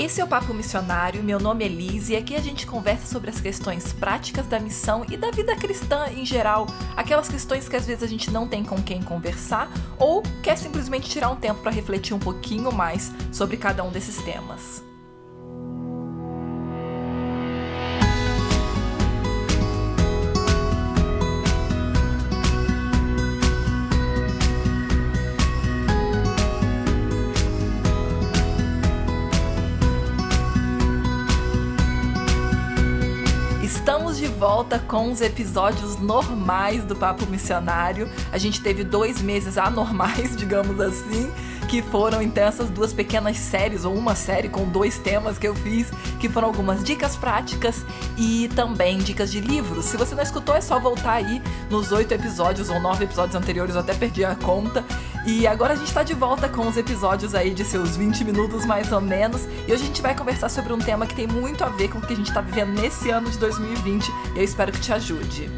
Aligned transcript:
Esse 0.00 0.18
é 0.18 0.24
o 0.24 0.26
Papo 0.26 0.54
Missionário, 0.54 1.22
meu 1.22 1.38
nome 1.38 1.62
é 1.62 1.68
Liz 1.68 2.08
e 2.08 2.16
aqui 2.16 2.34
a 2.34 2.40
gente 2.40 2.66
conversa 2.66 3.04
sobre 3.04 3.28
as 3.28 3.38
questões 3.38 3.92
práticas 3.92 4.46
da 4.46 4.58
missão 4.58 5.04
e 5.10 5.14
da 5.14 5.30
vida 5.30 5.54
cristã 5.54 6.06
em 6.16 6.24
geral, 6.24 6.66
aquelas 6.96 7.28
questões 7.28 7.68
que 7.68 7.76
às 7.76 7.84
vezes 7.84 8.02
a 8.02 8.06
gente 8.06 8.30
não 8.30 8.48
tem 8.48 8.64
com 8.64 8.80
quem 8.80 9.02
conversar 9.02 9.70
ou 9.98 10.22
quer 10.42 10.56
simplesmente 10.56 11.10
tirar 11.10 11.28
um 11.28 11.36
tempo 11.36 11.60
para 11.60 11.70
refletir 11.70 12.14
um 12.14 12.18
pouquinho 12.18 12.72
mais 12.72 13.12
sobre 13.30 13.58
cada 13.58 13.84
um 13.84 13.90
desses 13.90 14.16
temas. 14.22 14.89
Volta 34.40 34.78
com 34.78 35.12
os 35.12 35.20
episódios 35.20 35.98
normais 35.98 36.82
do 36.82 36.96
Papo 36.96 37.26
Missionário. 37.26 38.08
A 38.32 38.38
gente 38.38 38.62
teve 38.62 38.82
dois 38.82 39.20
meses 39.20 39.58
anormais, 39.58 40.32
digamos 40.34 40.80
assim, 40.80 41.30
que 41.70 41.80
foram 41.82 42.20
então 42.20 42.42
essas 42.42 42.68
duas 42.68 42.92
pequenas 42.92 43.36
séries, 43.36 43.84
ou 43.84 43.94
uma 43.94 44.16
série 44.16 44.48
com 44.48 44.68
dois 44.68 44.98
temas 44.98 45.38
que 45.38 45.46
eu 45.46 45.54
fiz, 45.54 45.88
que 46.18 46.28
foram 46.28 46.48
algumas 46.48 46.82
dicas 46.82 47.14
práticas 47.14 47.86
e 48.18 48.50
também 48.56 48.98
dicas 48.98 49.30
de 49.30 49.40
livros. 49.40 49.84
Se 49.84 49.96
você 49.96 50.16
não 50.16 50.22
escutou, 50.24 50.56
é 50.56 50.60
só 50.60 50.80
voltar 50.80 51.12
aí 51.12 51.40
nos 51.70 51.92
oito 51.92 52.12
episódios 52.12 52.70
ou 52.70 52.80
nove 52.80 53.04
episódios 53.04 53.36
anteriores, 53.36 53.76
eu 53.76 53.82
até 53.82 53.94
perdi 53.94 54.24
a 54.24 54.34
conta. 54.34 54.84
E 55.24 55.46
agora 55.46 55.74
a 55.74 55.76
gente 55.76 55.94
tá 55.94 56.02
de 56.02 56.12
volta 56.12 56.48
com 56.48 56.66
os 56.66 56.76
episódios 56.76 57.36
aí 57.36 57.54
de 57.54 57.64
seus 57.64 57.96
20 57.96 58.24
minutos 58.24 58.66
mais 58.66 58.90
ou 58.90 59.00
menos. 59.00 59.44
E 59.68 59.72
hoje 59.72 59.84
a 59.84 59.86
gente 59.86 60.02
vai 60.02 60.16
conversar 60.16 60.48
sobre 60.48 60.72
um 60.72 60.78
tema 60.78 61.06
que 61.06 61.14
tem 61.14 61.28
muito 61.28 61.62
a 61.62 61.68
ver 61.68 61.86
com 61.86 61.98
o 61.98 62.02
que 62.02 62.14
a 62.14 62.16
gente 62.16 62.34
tá 62.34 62.40
vivendo 62.40 62.80
nesse 62.80 63.10
ano 63.10 63.30
de 63.30 63.38
2020. 63.38 64.10
E 64.34 64.38
eu 64.38 64.42
espero 64.42 64.72
que 64.72 64.80
te 64.80 64.92
ajude. 64.92 65.48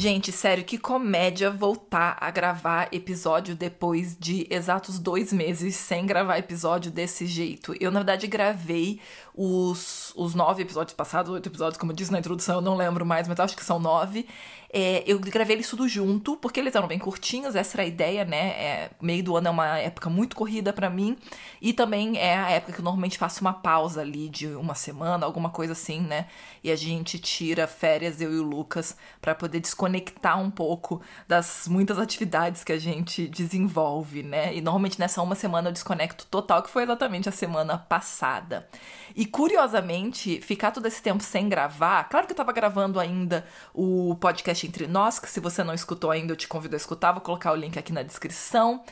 Gente, 0.00 0.32
sério, 0.32 0.64
que 0.64 0.78
comédia 0.78 1.50
voltar 1.50 2.16
a 2.18 2.30
gravar 2.30 2.88
episódio 2.90 3.54
depois 3.54 4.16
de 4.18 4.46
exatos 4.48 4.98
dois 4.98 5.30
meses 5.30 5.76
sem 5.76 6.06
gravar 6.06 6.38
episódio 6.38 6.90
desse 6.90 7.26
jeito. 7.26 7.74
Eu, 7.78 7.90
na 7.90 8.00
verdade, 8.00 8.26
gravei 8.26 8.98
os, 9.42 10.12
os 10.16 10.34
nove 10.34 10.60
episódios 10.60 10.92
passados, 10.92 11.32
oito 11.32 11.48
episódios, 11.48 11.78
como 11.78 11.92
eu 11.92 11.96
disse 11.96 12.12
na 12.12 12.18
introdução, 12.18 12.56
eu 12.56 12.60
não 12.60 12.76
lembro 12.76 13.06
mais, 13.06 13.26
mas 13.26 13.40
acho 13.40 13.56
que 13.56 13.64
são 13.64 13.78
nove. 13.78 14.26
É, 14.72 15.02
eu 15.04 15.18
gravei 15.18 15.56
eles 15.56 15.68
tudo 15.68 15.88
junto, 15.88 16.36
porque 16.36 16.60
eles 16.60 16.74
eram 16.76 16.86
bem 16.86 16.98
curtinhos, 16.98 17.56
essa 17.56 17.76
era 17.76 17.82
a 17.82 17.86
ideia, 17.86 18.24
né? 18.24 18.48
É, 18.50 18.90
meio 19.00 19.24
do 19.24 19.36
ano 19.36 19.48
é 19.48 19.50
uma 19.50 19.78
época 19.78 20.08
muito 20.08 20.36
corrida 20.36 20.72
para 20.72 20.88
mim. 20.88 21.16
E 21.60 21.72
também 21.72 22.18
é 22.18 22.36
a 22.36 22.50
época 22.50 22.74
que 22.74 22.80
eu 22.80 22.84
normalmente 22.84 23.18
faço 23.18 23.40
uma 23.40 23.52
pausa 23.52 24.02
ali 24.02 24.28
de 24.28 24.46
uma 24.48 24.76
semana, 24.76 25.26
alguma 25.26 25.50
coisa 25.50 25.72
assim, 25.72 26.00
né? 26.00 26.26
E 26.62 26.70
a 26.70 26.76
gente 26.76 27.18
tira 27.18 27.66
férias, 27.66 28.20
eu 28.20 28.32
e 28.32 28.38
o 28.38 28.44
Lucas, 28.44 28.96
para 29.20 29.34
poder 29.34 29.58
desconectar 29.58 30.40
um 30.40 30.50
pouco 30.50 31.00
das 31.26 31.66
muitas 31.66 31.98
atividades 31.98 32.62
que 32.62 32.72
a 32.72 32.78
gente 32.78 33.26
desenvolve, 33.26 34.22
né? 34.22 34.54
E 34.54 34.60
normalmente 34.60 35.00
nessa 35.00 35.20
uma 35.20 35.34
semana 35.34 35.70
eu 35.70 35.72
desconecto 35.72 36.26
total, 36.26 36.62
que 36.62 36.70
foi 36.70 36.84
exatamente 36.84 37.28
a 37.28 37.32
semana 37.32 37.76
passada. 37.76 38.68
E 39.16 39.26
curiosamente, 39.30 40.40
ficar 40.40 40.70
todo 40.70 40.86
esse 40.86 41.00
tempo 41.00 41.22
sem 41.22 41.48
gravar, 41.48 42.08
claro 42.08 42.26
que 42.26 42.32
eu 42.32 42.36
tava 42.36 42.52
gravando 42.52 43.00
ainda 43.00 43.46
o 43.72 44.16
podcast 44.16 44.66
Entre 44.66 44.86
Nós, 44.86 45.18
que 45.18 45.28
se 45.30 45.40
você 45.40 45.64
não 45.64 45.72
escutou 45.72 46.10
ainda, 46.10 46.32
eu 46.32 46.36
te 46.36 46.48
convido 46.48 46.74
a 46.74 46.76
escutar, 46.76 47.12
vou 47.12 47.20
colocar 47.20 47.52
o 47.52 47.56
link 47.56 47.78
aqui 47.78 47.92
na 47.92 48.02
descrição. 48.02 48.82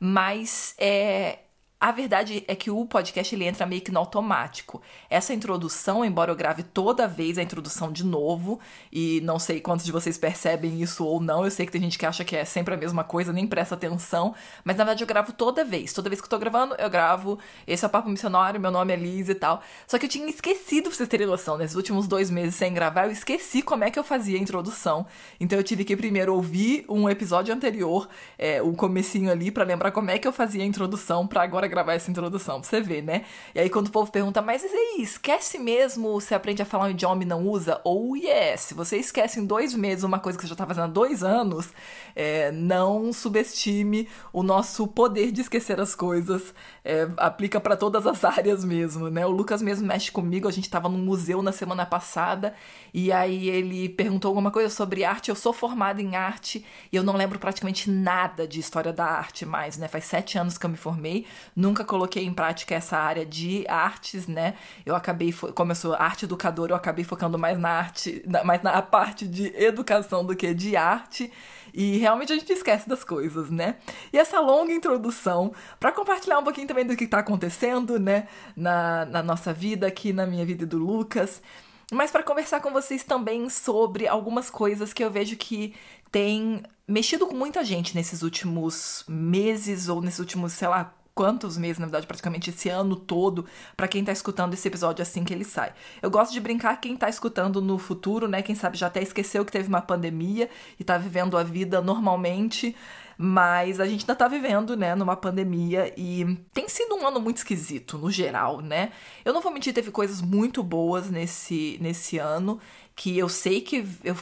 Mas 0.00 0.74
é, 0.78 1.40
a 1.80 1.92
verdade 1.92 2.44
é 2.48 2.56
que 2.56 2.72
o 2.72 2.84
podcast 2.86 3.32
ele 3.32 3.44
entra 3.44 3.64
meio 3.64 3.80
que 3.80 3.92
no 3.92 4.00
automático. 4.00 4.82
Essa 5.08 5.32
introdução, 5.32 6.04
embora 6.04 6.32
eu 6.32 6.36
grave 6.36 6.64
toda 6.64 7.06
vez 7.06 7.38
a 7.38 7.42
introdução 7.42 7.92
de 7.92 8.04
novo, 8.04 8.58
e 8.92 9.20
não 9.22 9.38
sei 9.38 9.60
quantos 9.60 9.86
de 9.86 9.92
vocês 9.92 10.18
percebem 10.18 10.82
isso 10.82 11.04
ou 11.04 11.20
não, 11.20 11.44
eu 11.44 11.50
sei 11.52 11.66
que 11.66 11.72
tem 11.72 11.80
gente 11.80 11.96
que 11.96 12.04
acha 12.04 12.24
que 12.24 12.34
é 12.34 12.44
sempre 12.44 12.74
a 12.74 12.76
mesma 12.76 13.04
coisa, 13.04 13.32
nem 13.32 13.46
presta 13.46 13.76
atenção, 13.76 14.34
mas 14.64 14.76
na 14.76 14.82
verdade 14.82 15.04
eu 15.04 15.06
gravo 15.06 15.32
toda 15.32 15.64
vez. 15.64 15.92
Toda 15.92 16.08
vez 16.08 16.20
que 16.20 16.26
eu 16.26 16.30
tô 16.30 16.38
gravando, 16.38 16.74
eu 16.78 16.90
gravo. 16.90 17.38
Esse 17.64 17.84
é 17.84 17.88
o 17.88 17.90
Papo 17.90 18.08
Missionário, 18.08 18.60
meu 18.60 18.72
nome 18.72 18.92
é 18.92 18.96
Liz 18.96 19.28
e 19.28 19.34
tal. 19.36 19.62
Só 19.86 19.98
que 19.98 20.06
eu 20.06 20.10
tinha 20.10 20.28
esquecido, 20.28 20.88
pra 20.88 20.96
vocês 20.96 21.08
terem 21.08 21.28
noção, 21.28 21.56
nesses 21.56 21.76
últimos 21.76 22.08
dois 22.08 22.28
meses 22.28 22.56
sem 22.56 22.74
gravar, 22.74 23.04
eu 23.04 23.12
esqueci 23.12 23.62
como 23.62 23.84
é 23.84 23.90
que 23.90 23.98
eu 23.98 24.04
fazia 24.04 24.36
a 24.36 24.40
introdução. 24.42 25.06
Então 25.38 25.56
eu 25.56 25.62
tive 25.62 25.84
que 25.84 25.96
primeiro 25.96 26.34
ouvir 26.34 26.84
um 26.88 27.08
episódio 27.08 27.54
anterior, 27.54 28.08
é, 28.36 28.60
o 28.60 28.72
comecinho 28.72 29.30
ali, 29.30 29.52
para 29.52 29.62
lembrar 29.62 29.92
como 29.92 30.10
é 30.10 30.18
que 30.18 30.26
eu 30.26 30.32
fazia 30.32 30.64
a 30.64 30.66
introdução, 30.66 31.24
para 31.24 31.40
agora 31.42 31.67
gravar 31.68 31.94
essa 31.94 32.10
introdução, 32.10 32.60
pra 32.60 32.68
você 32.68 32.80
ver, 32.80 33.02
né? 33.02 33.24
E 33.54 33.60
aí 33.60 33.70
quando 33.70 33.88
o 33.88 33.90
povo 33.90 34.10
pergunta, 34.10 34.40
mas 34.42 34.62
e 34.64 34.66
aí, 34.66 35.02
esquece 35.02 35.58
mesmo, 35.58 36.20
você 36.20 36.34
aprende 36.34 36.62
a 36.62 36.64
falar 36.64 36.86
um 36.86 36.90
idioma 36.90 37.22
e 37.22 37.26
não 37.26 37.46
usa? 37.46 37.80
Ou 37.84 38.16
yes, 38.16 38.60
se 38.60 38.74
você 38.74 38.96
esquece 38.96 39.40
em 39.40 39.46
dois 39.46 39.74
meses 39.74 40.04
uma 40.04 40.18
coisa 40.18 40.38
que 40.38 40.44
você 40.44 40.48
já 40.48 40.56
tá 40.56 40.66
fazendo 40.66 40.84
há 40.84 40.88
dois 40.88 41.22
anos, 41.22 41.68
é, 42.14 42.50
não 42.50 43.12
subestime 43.12 44.08
o 44.32 44.42
nosso 44.42 44.86
poder 44.86 45.32
de 45.32 45.40
esquecer 45.40 45.80
as 45.80 45.94
coisas. 45.94 46.54
É, 46.84 47.08
aplica 47.16 47.60
para 47.60 47.76
todas 47.76 48.06
as 48.06 48.24
áreas 48.24 48.64
mesmo, 48.64 49.10
né? 49.10 49.26
O 49.26 49.30
Lucas 49.30 49.60
mesmo 49.60 49.86
mexe 49.86 50.10
comigo, 50.10 50.48
a 50.48 50.52
gente 50.52 50.70
tava 50.70 50.88
num 50.88 50.98
museu 50.98 51.42
na 51.42 51.52
semana 51.52 51.84
passada 51.84 52.54
e 52.92 53.12
aí 53.12 53.48
ele 53.48 53.88
perguntou 53.88 54.28
alguma 54.28 54.50
coisa 54.50 54.70
sobre 54.70 55.04
arte. 55.04 55.28
Eu 55.28 55.36
sou 55.36 55.52
formada 55.52 56.00
em 56.00 56.16
arte 56.16 56.64
e 56.92 56.96
eu 56.96 57.02
não 57.02 57.16
lembro 57.16 57.38
praticamente 57.38 57.90
nada 57.90 58.46
de 58.46 58.60
história 58.60 58.92
da 58.92 59.04
arte 59.04 59.44
mais, 59.44 59.76
né? 59.76 59.88
Faz 59.88 60.04
sete 60.04 60.38
anos 60.38 60.56
que 60.56 60.64
eu 60.64 60.70
me 60.70 60.76
formei, 60.76 61.26
nunca 61.58 61.84
coloquei 61.84 62.24
em 62.24 62.32
prática 62.32 62.76
essa 62.76 62.96
área 62.96 63.26
de 63.26 63.66
artes, 63.68 64.28
né? 64.28 64.54
Eu 64.86 64.94
acabei, 64.94 65.32
como 65.32 65.72
eu 65.72 65.76
sou 65.76 65.92
arte 65.92 66.24
educadora, 66.24 66.72
eu 66.72 66.76
acabei 66.76 67.04
focando 67.04 67.36
mais 67.36 67.58
na 67.58 67.68
arte, 67.68 68.22
mais 68.44 68.62
na 68.62 68.80
parte 68.80 69.26
de 69.26 69.48
educação 69.56 70.24
do 70.24 70.36
que 70.36 70.54
de 70.54 70.76
arte. 70.76 71.32
E 71.74 71.98
realmente 71.98 72.32
a 72.32 72.36
gente 72.36 72.52
esquece 72.52 72.88
das 72.88 73.02
coisas, 73.02 73.50
né? 73.50 73.74
E 74.12 74.18
essa 74.18 74.40
longa 74.40 74.72
introdução 74.72 75.52
para 75.80 75.90
compartilhar 75.90 76.38
um 76.38 76.44
pouquinho 76.44 76.68
também 76.68 76.86
do 76.86 76.96
que 76.96 77.04
está 77.04 77.18
acontecendo, 77.18 77.98
né? 77.98 78.28
Na, 78.56 79.04
na 79.04 79.22
nossa 79.22 79.52
vida, 79.52 79.88
aqui 79.88 80.12
na 80.12 80.26
minha 80.26 80.46
vida 80.46 80.62
e 80.62 80.66
do 80.66 80.78
Lucas 80.78 81.42
mas 81.90 82.10
para 82.10 82.22
conversar 82.22 82.60
com 82.60 82.70
vocês 82.70 83.02
também 83.02 83.48
sobre 83.48 84.06
algumas 84.06 84.50
coisas 84.50 84.92
que 84.92 85.02
eu 85.02 85.10
vejo 85.10 85.36
que 85.36 85.74
tem 86.12 86.62
mexido 86.86 87.26
com 87.26 87.34
muita 87.34 87.64
gente 87.64 87.94
nesses 87.94 88.22
últimos 88.22 89.04
meses 89.08 89.88
ou 89.88 90.00
nesses 90.00 90.20
últimos, 90.20 90.52
sei 90.52 90.68
lá, 90.68 90.94
quantos 91.18 91.58
meses, 91.58 91.80
na 91.80 91.86
verdade, 91.86 92.06
praticamente 92.06 92.50
esse 92.50 92.68
ano 92.68 92.94
todo, 92.94 93.44
para 93.76 93.88
quem 93.88 94.04
tá 94.04 94.12
escutando 94.12 94.54
esse 94.54 94.68
episódio 94.68 95.02
assim 95.02 95.24
que 95.24 95.34
ele 95.34 95.42
sai. 95.42 95.72
Eu 96.00 96.12
gosto 96.12 96.32
de 96.32 96.38
brincar 96.38 96.80
quem 96.80 96.96
tá 96.96 97.08
escutando 97.08 97.60
no 97.60 97.76
futuro, 97.76 98.28
né? 98.28 98.40
Quem 98.40 98.54
sabe 98.54 98.78
já 98.78 98.86
até 98.86 99.02
esqueceu 99.02 99.44
que 99.44 99.50
teve 99.50 99.68
uma 99.68 99.82
pandemia 99.82 100.48
e 100.78 100.84
tá 100.84 100.96
vivendo 100.96 101.36
a 101.36 101.42
vida 101.42 101.82
normalmente. 101.82 102.76
Mas 103.16 103.80
a 103.80 103.86
gente 103.86 104.02
ainda 104.02 104.14
tá 104.14 104.28
vivendo, 104.28 104.76
né, 104.76 104.94
numa 104.94 105.16
pandemia 105.16 105.92
e 105.96 106.38
tem 106.54 106.68
sido 106.68 106.94
um 106.94 107.04
ano 107.04 107.20
muito 107.20 107.38
esquisito, 107.38 107.98
no 107.98 108.12
geral, 108.12 108.60
né? 108.60 108.92
Eu 109.24 109.34
não 109.34 109.40
vou 109.40 109.50
mentir, 109.50 109.74
teve 109.74 109.90
coisas 109.90 110.22
muito 110.22 110.62
boas 110.62 111.10
nesse, 111.10 111.78
nesse 111.80 112.16
ano, 112.18 112.60
que 112.94 113.18
eu 113.18 113.28
sei 113.28 113.60
que 113.60 113.84
eu 114.04 114.14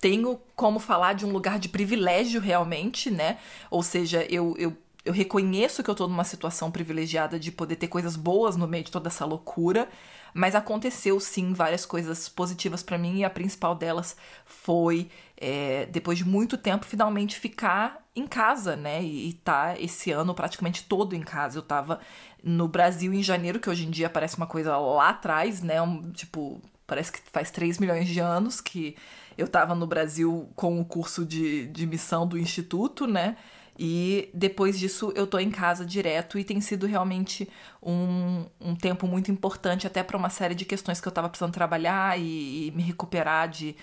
tenho 0.00 0.40
como 0.56 0.80
falar 0.80 1.12
de 1.12 1.24
um 1.24 1.30
lugar 1.30 1.60
de 1.60 1.68
privilégio 1.68 2.40
realmente, 2.40 3.12
né? 3.12 3.38
Ou 3.70 3.84
seja, 3.84 4.26
eu, 4.28 4.56
eu 4.58 4.76
eu 5.04 5.12
reconheço 5.12 5.82
que 5.82 5.90
eu 5.90 5.94
tô 5.94 6.06
numa 6.06 6.24
situação 6.24 6.70
privilegiada 6.70 7.38
de 7.38 7.50
poder 7.50 7.76
ter 7.76 7.88
coisas 7.88 8.16
boas 8.16 8.56
no 8.56 8.68
meio 8.68 8.84
de 8.84 8.90
toda 8.90 9.08
essa 9.08 9.24
loucura, 9.24 9.88
mas 10.32 10.54
aconteceu 10.54 11.18
sim 11.18 11.52
várias 11.52 11.84
coisas 11.84 12.28
positivas 12.28 12.82
para 12.82 12.96
mim 12.96 13.18
e 13.18 13.24
a 13.24 13.30
principal 13.30 13.74
delas 13.74 14.16
foi, 14.44 15.10
é, 15.36 15.86
depois 15.86 16.18
de 16.18 16.24
muito 16.24 16.56
tempo, 16.56 16.86
finalmente 16.86 17.38
ficar 17.38 18.02
em 18.14 18.26
casa, 18.26 18.76
né? 18.76 19.02
E, 19.02 19.30
e 19.30 19.32
tá 19.34 19.74
esse 19.78 20.10
ano 20.12 20.34
praticamente 20.34 20.84
todo 20.84 21.14
em 21.14 21.20
casa. 21.20 21.58
Eu 21.58 21.62
tava 21.62 22.00
no 22.42 22.68
Brasil 22.68 23.12
em 23.12 23.22
janeiro, 23.22 23.58
que 23.58 23.68
hoje 23.68 23.86
em 23.86 23.90
dia 23.90 24.08
parece 24.08 24.36
uma 24.36 24.46
coisa 24.46 24.76
lá 24.76 25.10
atrás, 25.10 25.62
né? 25.62 25.82
Um, 25.82 26.12
tipo, 26.12 26.62
parece 26.86 27.12
que 27.12 27.18
faz 27.30 27.50
3 27.50 27.78
milhões 27.78 28.06
de 28.08 28.20
anos 28.20 28.60
que 28.60 28.96
eu 29.36 29.48
tava 29.48 29.74
no 29.74 29.86
Brasil 29.86 30.48
com 30.54 30.80
o 30.80 30.84
curso 30.84 31.24
de, 31.24 31.66
de 31.68 31.86
missão 31.86 32.26
do 32.26 32.38
Instituto, 32.38 33.06
né? 33.06 33.36
E 33.78 34.28
depois 34.34 34.78
disso 34.78 35.12
eu 35.16 35.26
tô 35.26 35.38
em 35.38 35.50
casa 35.50 35.84
direto 35.84 36.38
e 36.38 36.44
tem 36.44 36.60
sido 36.60 36.86
realmente 36.86 37.48
um, 37.82 38.44
um 38.60 38.76
tempo 38.76 39.06
muito 39.06 39.30
importante 39.30 39.86
até 39.86 40.02
para 40.02 40.16
uma 40.16 40.28
série 40.28 40.54
de 40.54 40.64
questões 40.64 41.00
que 41.00 41.08
eu 41.08 41.12
tava 41.12 41.28
precisando 41.28 41.52
trabalhar 41.52 42.18
e, 42.18 42.68
e 42.68 42.70
me 42.72 42.82
recuperar 42.82 43.48
de 43.48 43.74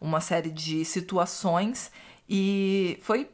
uma 0.00 0.20
série 0.20 0.50
de 0.50 0.84
situações. 0.84 1.90
E 2.28 2.98
foi 3.02 3.28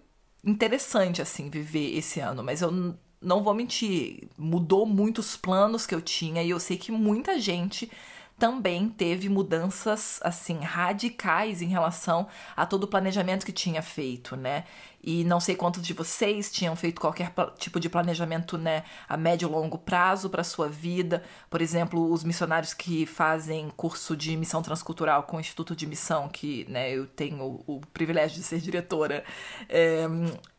interessante, 0.45 1.21
assim, 1.21 1.51
viver 1.51 1.97
esse 1.97 2.21
ano, 2.21 2.43
mas 2.43 2.63
eu 2.63 2.97
não 3.21 3.43
vou 3.43 3.53
mentir, 3.53 4.29
mudou 4.37 4.87
muitos 4.87 5.37
planos 5.37 5.87
que 5.87 5.95
eu 5.95 6.01
tinha 6.01 6.43
e 6.43 6.51
eu 6.51 6.61
sei 6.61 6.77
que 6.77 6.93
muita 6.93 7.39
gente 7.39 7.91
também 8.39 8.89
teve 8.89 9.29
mudanças 9.29 10.21
assim 10.23 10.61
radicais 10.61 11.61
em 11.61 11.67
relação 11.67 12.29
a 12.57 12.65
todo 12.65 12.85
o 12.85 12.89
planejamento 12.89 13.45
que 13.45 13.53
tinha 13.53 13.83
feito, 13.83 14.37
né? 14.37 14.65
E 15.03 15.25
não 15.25 15.39
sei 15.39 15.55
quantos 15.55 15.83
de 15.83 15.93
vocês 15.93 16.51
tinham 16.51 16.75
feito 16.75 17.01
qualquer 17.01 17.33
tipo 17.57 17.79
de 17.79 17.89
planejamento, 17.89 18.59
né, 18.59 18.83
a 19.09 19.17
médio 19.17 19.49
e 19.49 19.51
longo 19.51 19.79
prazo 19.79 20.29
para 20.29 20.43
sua 20.43 20.69
vida. 20.69 21.23
Por 21.49 21.63
exemplo, 21.63 22.11
os 22.13 22.25
missionários 22.25 22.75
que 22.75 23.07
fazem 23.07 23.71
curso 23.77 24.17
de 24.17 24.37
missão 24.37 24.61
transcultural 24.61 25.23
com 25.23 25.37
o 25.37 25.41
Instituto 25.41 25.75
de 25.75 25.87
Missão, 25.87 26.29
que, 26.29 26.67
né, 26.69 26.91
eu 26.91 27.07
tenho 27.07 27.63
o, 27.67 27.81
privilégio 27.93 28.39
de 28.39 28.43
ser 28.43 28.61
diretora. 28.61 29.25
É, 29.69 30.05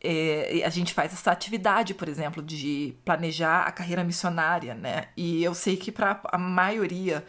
é, 0.02 0.62
a 0.64 0.70
gente 0.70 0.94
faz 0.94 1.12
essa 1.12 1.30
atividade, 1.30 1.92
por 1.92 2.08
exemplo, 2.08 2.42
de 2.42 2.96
planejar 3.04 3.64
a 3.64 3.72
carreira 3.72 4.02
missionária, 4.02 4.74
né? 4.74 5.08
E 5.16 5.44
eu 5.44 5.54
sei 5.54 5.76
que 5.76 5.92
para 5.92 6.18
a 6.24 6.38
maioria 6.38 7.24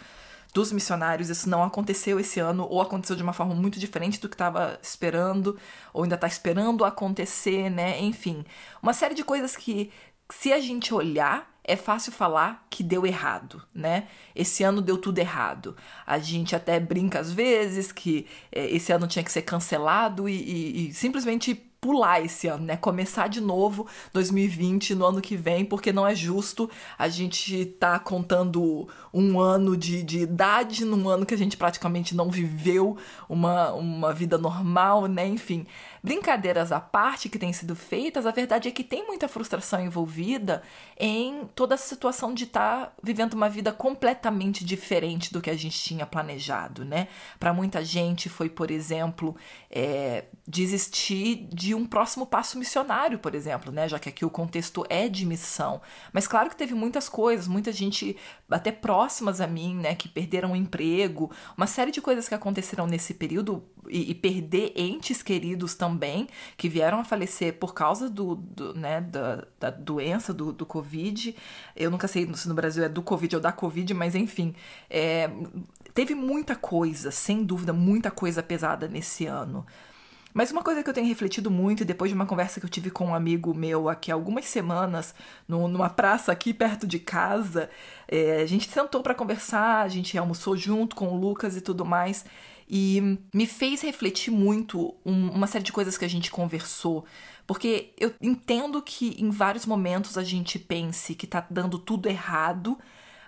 dos 0.54 0.72
missionários. 0.72 1.30
Isso 1.30 1.50
não 1.50 1.64
aconteceu 1.64 2.20
esse 2.20 2.40
ano, 2.40 2.68
ou 2.70 2.82
aconteceu 2.82 3.16
de 3.16 3.24
uma 3.24 3.34
forma 3.34 3.56
muito 3.56 3.80
diferente 3.80 4.20
do 4.20 4.30
que 4.30 4.36
estava 4.36 4.80
esperando, 4.82 5.58
ou 5.94 6.04
ainda 6.04 6.16
está 6.16 6.28
esperando 6.28 6.86
acontecer, 6.86 7.70
né? 7.70 8.00
Enfim, 8.00 8.46
uma 8.82 8.94
série 8.94 9.16
de 9.16 9.24
coisas 9.24 9.56
que, 9.56 9.92
se 10.30 10.52
a 10.54 10.60
gente 10.60 10.94
olhar, 10.94 11.50
é 11.64 11.76
fácil 11.76 12.12
falar 12.12 12.66
que 12.70 12.84
deu 12.84 13.06
errado, 13.06 13.62
né? 13.74 14.08
Esse 14.36 14.64
ano 14.64 14.82
deu 14.82 14.98
tudo 14.98 15.20
errado. 15.20 15.76
A 16.06 16.18
gente 16.18 16.56
até 16.56 16.80
brinca 16.80 17.20
às 17.20 17.32
vezes 17.32 17.92
que 17.92 18.28
é, 18.52 18.66
esse 18.72 18.92
ano 18.92 19.08
tinha 19.08 19.24
que 19.24 19.32
ser 19.32 19.44
cancelado 19.44 20.28
e, 20.28 20.34
e, 20.34 20.90
e 20.90 20.94
simplesmente 20.94 21.71
pular 21.82 22.22
esse 22.24 22.48
ano, 22.48 22.64
né? 22.64 22.78
Começar 22.78 23.28
de 23.28 23.42
novo 23.42 23.88
2020 24.14 24.94
no 24.94 25.04
ano 25.04 25.20
que 25.20 25.36
vem, 25.36 25.66
porque 25.66 25.92
não 25.92 26.06
é 26.06 26.14
justo 26.14 26.70
a 26.96 27.10
gente 27.10 27.66
tá 27.66 27.98
contando 27.98 28.88
um 29.12 29.40
ano 29.40 29.76
de, 29.76 30.04
de 30.04 30.20
idade 30.20 30.86
num 30.86 31.10
ano 31.10 31.26
que 31.26 31.34
a 31.34 31.38
gente 31.38 31.58
praticamente 31.58 32.16
não 32.16 32.30
viveu 32.30 32.98
uma, 33.28 33.74
uma 33.74 34.14
vida 34.14 34.38
normal, 34.38 35.08
né? 35.08 35.28
Enfim, 35.28 35.66
brincadeiras 36.04 36.72
à 36.72 36.80
parte 36.80 37.30
que 37.30 37.40
têm 37.40 37.54
sido 37.54 37.76
feitas, 37.76 38.26
a 38.26 38.32
verdade 38.32 38.68
é 38.68 38.72
que 38.72 38.84
tem 38.84 39.06
muita 39.08 39.28
frustração 39.28 39.84
envolvida 39.84 40.62
em 41.00 41.46
toda 41.56 41.76
a 41.76 41.78
situação 41.78 42.34
de 42.34 42.44
estar 42.44 42.88
tá 42.88 42.94
vivendo 43.02 43.34
uma 43.34 43.50
vida 43.50 43.72
completamente 43.72 44.64
diferente 44.64 45.34
do 45.34 45.42
que 45.42 45.50
a 45.50 45.58
gente 45.58 45.80
tinha 45.80 46.06
planejado, 46.06 46.86
né? 46.86 47.08
Para 47.40 47.54
muita 47.54 47.84
gente 47.84 48.30
foi, 48.30 48.50
por 48.50 48.70
exemplo, 48.70 49.36
é, 49.70 50.26
desistir 50.48 51.48
de 51.52 51.72
de 51.72 51.76
um 51.76 51.86
próximo 51.86 52.26
passo 52.26 52.60
missionário, 52.60 53.18
por 53.18 53.34
exemplo, 53.34 53.72
né? 53.72 53.88
Já 53.88 53.98
que 53.98 54.10
aqui 54.10 54.26
o 54.26 54.30
contexto 54.30 54.84
é 54.90 55.08
de 55.08 55.26
missão. 55.26 55.82
Mas 56.12 56.28
claro 56.28 56.50
que 56.50 56.56
teve 56.56 56.74
muitas 56.74 57.08
coisas, 57.08 57.48
muita 57.48 57.72
gente 57.72 58.18
até 58.50 58.72
próximas 58.72 59.40
a 59.40 59.48
mim, 59.48 59.76
né, 59.76 59.96
que 59.96 60.10
perderam 60.10 60.52
o 60.52 60.56
emprego, 60.56 61.32
uma 61.56 61.68
série 61.68 61.92
de 61.92 62.02
coisas 62.02 62.28
que 62.28 62.36
aconteceram 62.36 62.86
nesse 62.86 63.14
período 63.14 63.64
e, 63.88 64.12
e 64.12 64.16
perder 64.16 64.74
entes 64.76 65.24
queridos 65.24 65.76
também, 65.76 65.91
que 66.58 66.70
vieram 66.70 67.00
a 67.00 67.04
falecer 67.04 67.54
por 67.54 67.74
causa 67.74 68.10
do, 68.10 68.36
do 68.36 68.74
né, 68.74 69.02
da, 69.02 69.46
da 69.60 69.70
doença 69.70 70.34
do, 70.34 70.52
do 70.52 70.66
Covid. 70.66 71.36
Eu 71.76 71.92
nunca 71.92 72.08
sei 72.08 72.32
se 72.34 72.48
no 72.48 72.54
Brasil 72.54 72.84
é 72.84 72.90
do 72.90 73.02
Covid 73.02 73.36
ou 73.36 73.42
da 73.42 73.52
Covid, 73.52 73.94
mas 73.94 74.16
enfim, 74.16 74.56
é, 74.90 75.30
teve 75.94 76.16
muita 76.16 76.56
coisa, 76.56 77.12
sem 77.12 77.44
dúvida, 77.44 77.74
muita 77.74 78.12
coisa 78.12 78.42
pesada 78.42 78.88
nesse 78.88 79.26
ano. 79.26 79.66
Mas 80.34 80.52
uma 80.52 80.64
coisa 80.64 80.82
que 80.82 80.90
eu 80.90 80.94
tenho 80.94 81.08
refletido 81.08 81.52
muito, 81.52 81.84
depois 81.84 82.10
de 82.10 82.16
uma 82.16 82.26
conversa 82.26 82.60
que 82.60 82.66
eu 82.66 82.70
tive 82.70 82.90
com 82.90 83.08
um 83.08 83.16
amigo 83.16 83.54
meu 83.54 83.90
aqui 83.90 84.12
há 84.12 84.16
algumas 84.16 84.46
semanas, 84.46 85.14
no, 85.48 85.68
numa 85.68 85.90
praça 85.90 86.32
aqui 86.32 86.54
perto 86.54 86.88
de 86.88 87.00
casa, 87.00 87.70
é, 88.08 88.42
a 88.42 88.46
gente 88.46 88.70
sentou 88.70 89.02
para 89.02 89.14
conversar, 89.14 89.82
a 89.82 89.90
gente 89.90 90.18
almoçou 90.18 90.56
junto 90.56 90.96
com 90.96 91.10
o 91.10 91.18
Lucas 91.20 91.58
e 91.58 91.62
tudo 91.62 91.84
mais, 91.84 92.26
e 92.70 93.20
me 93.34 93.46
fez 93.46 93.82
refletir 93.82 94.32
muito 94.32 94.96
um, 95.06 95.30
uma 95.30 95.48
série 95.48 95.64
de 95.64 95.72
coisas 95.72 95.98
que 95.98 96.06
a 96.06 96.10
gente 96.10 96.32
conversou. 96.32 97.06
Porque 97.46 97.94
eu 98.00 98.14
entendo 98.22 98.82
que 98.82 99.16
em 99.22 99.30
vários 99.30 99.66
momentos 99.66 100.18
a 100.18 100.24
gente 100.24 100.58
pense 100.58 101.16
que 101.16 101.28
tá 101.28 101.46
dando 101.50 101.78
tudo 101.78 102.08
errado, 102.08 102.78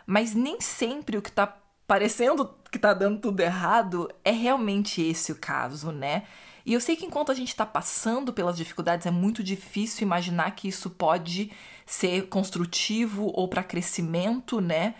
mas 0.06 0.33
nem 0.33 0.62
sempre 0.62 1.18
o 1.18 1.21
que 1.21 1.31
tá 1.31 1.57
parecendo 1.85 2.56
que 2.71 2.80
tá 2.80 2.94
dando 2.94 3.19
tudo 3.19 3.41
errado 3.41 4.09
é 4.24 4.31
realmente 4.31 5.01
esse 5.01 5.31
o 5.31 5.35
caso, 5.35 5.91
né? 5.91 6.24
E 6.65 6.74
eu 6.74 6.80
sei 6.80 6.95
que 6.95 7.06
enquanto 7.06 7.31
a 7.31 7.35
gente 7.35 7.50
está 7.50 7.65
passando 7.65 8.31
pelas 8.31 8.56
dificuldades, 8.56 9.06
é 9.06 9.12
muito 9.12 9.44
difícil 9.44 10.06
imaginar 10.06 10.51
que 10.51 10.68
isso 10.69 10.89
pode 10.89 11.51
ser 11.85 12.30
construtivo 12.30 13.30
ou 13.33 13.47
para 13.47 13.63
crescimento, 13.63 14.62
né? 14.62 14.95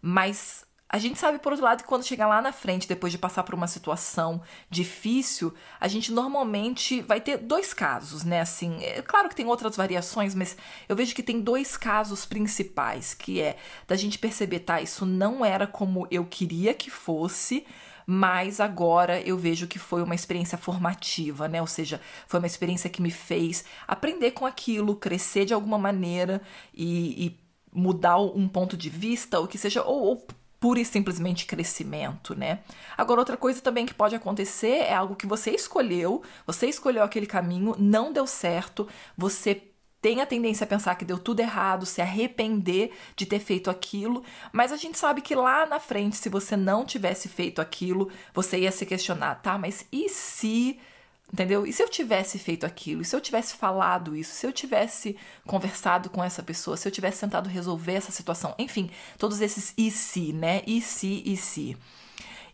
Mas 0.00 0.64
a 0.90 0.98
gente 0.98 1.18
sabe, 1.18 1.38
por 1.38 1.52
outro 1.52 1.66
lado, 1.66 1.82
que 1.82 1.88
quando 1.88 2.06
chegar 2.06 2.26
lá 2.26 2.40
na 2.40 2.50
frente, 2.50 2.88
depois 2.88 3.12
de 3.12 3.18
passar 3.18 3.42
por 3.42 3.54
uma 3.54 3.66
situação 3.66 4.40
difícil, 4.70 5.52
a 5.78 5.86
gente 5.86 6.10
normalmente 6.10 7.02
vai 7.02 7.20
ter 7.20 7.36
dois 7.36 7.74
casos, 7.74 8.24
né? 8.24 8.40
Assim, 8.40 8.82
é 8.82 9.02
claro 9.02 9.28
que 9.28 9.36
tem 9.36 9.44
outras 9.46 9.76
variações, 9.76 10.34
mas 10.34 10.56
eu 10.88 10.96
vejo 10.96 11.14
que 11.14 11.22
tem 11.22 11.40
dois 11.40 11.76
casos 11.76 12.24
principais, 12.24 13.12
que 13.12 13.38
é 13.38 13.58
da 13.86 13.96
gente 13.96 14.18
perceber, 14.18 14.60
tá, 14.60 14.80
isso 14.80 15.04
não 15.04 15.44
era 15.44 15.66
como 15.66 16.08
eu 16.10 16.24
queria 16.24 16.72
que 16.72 16.90
fosse, 16.90 17.66
mas 18.06 18.58
agora 18.58 19.20
eu 19.20 19.36
vejo 19.36 19.66
que 19.66 19.78
foi 19.78 20.02
uma 20.02 20.14
experiência 20.14 20.56
formativa, 20.56 21.46
né? 21.48 21.60
Ou 21.60 21.66
seja, 21.66 22.00
foi 22.26 22.40
uma 22.40 22.46
experiência 22.46 22.88
que 22.88 23.02
me 23.02 23.10
fez 23.10 23.62
aprender 23.86 24.30
com 24.30 24.46
aquilo, 24.46 24.96
crescer 24.96 25.44
de 25.44 25.52
alguma 25.52 25.76
maneira 25.76 26.40
e, 26.72 27.26
e 27.26 27.38
mudar 27.70 28.18
um 28.18 28.48
ponto 28.48 28.74
de 28.74 28.88
vista, 28.88 29.38
ou 29.38 29.46
que 29.46 29.58
seja, 29.58 29.82
ou, 29.82 30.02
ou 30.02 30.26
pura 30.60 30.80
e 30.80 30.84
simplesmente 30.84 31.46
crescimento, 31.46 32.34
né? 32.34 32.60
Agora, 32.96 33.20
outra 33.20 33.36
coisa 33.36 33.60
também 33.60 33.86
que 33.86 33.94
pode 33.94 34.14
acontecer 34.14 34.82
é 34.82 34.94
algo 34.94 35.16
que 35.16 35.26
você 35.26 35.50
escolheu, 35.50 36.22
você 36.46 36.66
escolheu 36.66 37.02
aquele 37.02 37.26
caminho, 37.26 37.76
não 37.78 38.12
deu 38.12 38.26
certo, 38.26 38.88
você 39.16 39.62
tem 40.00 40.20
a 40.20 40.26
tendência 40.26 40.64
a 40.64 40.66
pensar 40.66 40.94
que 40.94 41.04
deu 41.04 41.18
tudo 41.18 41.40
errado, 41.40 41.84
se 41.84 42.00
arrepender 42.00 42.92
de 43.16 43.26
ter 43.26 43.40
feito 43.40 43.68
aquilo, 43.68 44.22
mas 44.52 44.72
a 44.72 44.76
gente 44.76 44.96
sabe 44.96 45.20
que 45.20 45.34
lá 45.34 45.66
na 45.66 45.80
frente, 45.80 46.16
se 46.16 46.28
você 46.28 46.56
não 46.56 46.84
tivesse 46.84 47.28
feito 47.28 47.60
aquilo, 47.60 48.10
você 48.32 48.58
ia 48.60 48.70
se 48.70 48.86
questionar, 48.86 49.36
tá? 49.36 49.58
Mas 49.58 49.86
e 49.90 50.08
se. 50.08 50.78
Entendeu? 51.30 51.66
E 51.66 51.72
se 51.72 51.82
eu 51.82 51.88
tivesse 51.88 52.38
feito 52.38 52.64
aquilo? 52.64 53.02
E 53.02 53.04
se 53.04 53.14
eu 53.14 53.20
tivesse 53.20 53.54
falado 53.54 54.16
isso? 54.16 54.32
Se 54.34 54.46
eu 54.46 54.52
tivesse 54.52 55.14
conversado 55.46 56.08
com 56.08 56.24
essa 56.24 56.42
pessoa? 56.42 56.76
Se 56.76 56.88
eu 56.88 56.92
tivesse 56.92 57.20
tentado 57.20 57.50
resolver 57.50 57.92
essa 57.92 58.10
situação? 58.10 58.54
Enfim, 58.58 58.90
todos 59.18 59.40
esses 59.42 59.74
e 59.76 59.90
se, 59.90 60.32
né? 60.32 60.62
E 60.66 60.80
se, 60.80 61.22
e 61.26 61.36
se. 61.36 61.76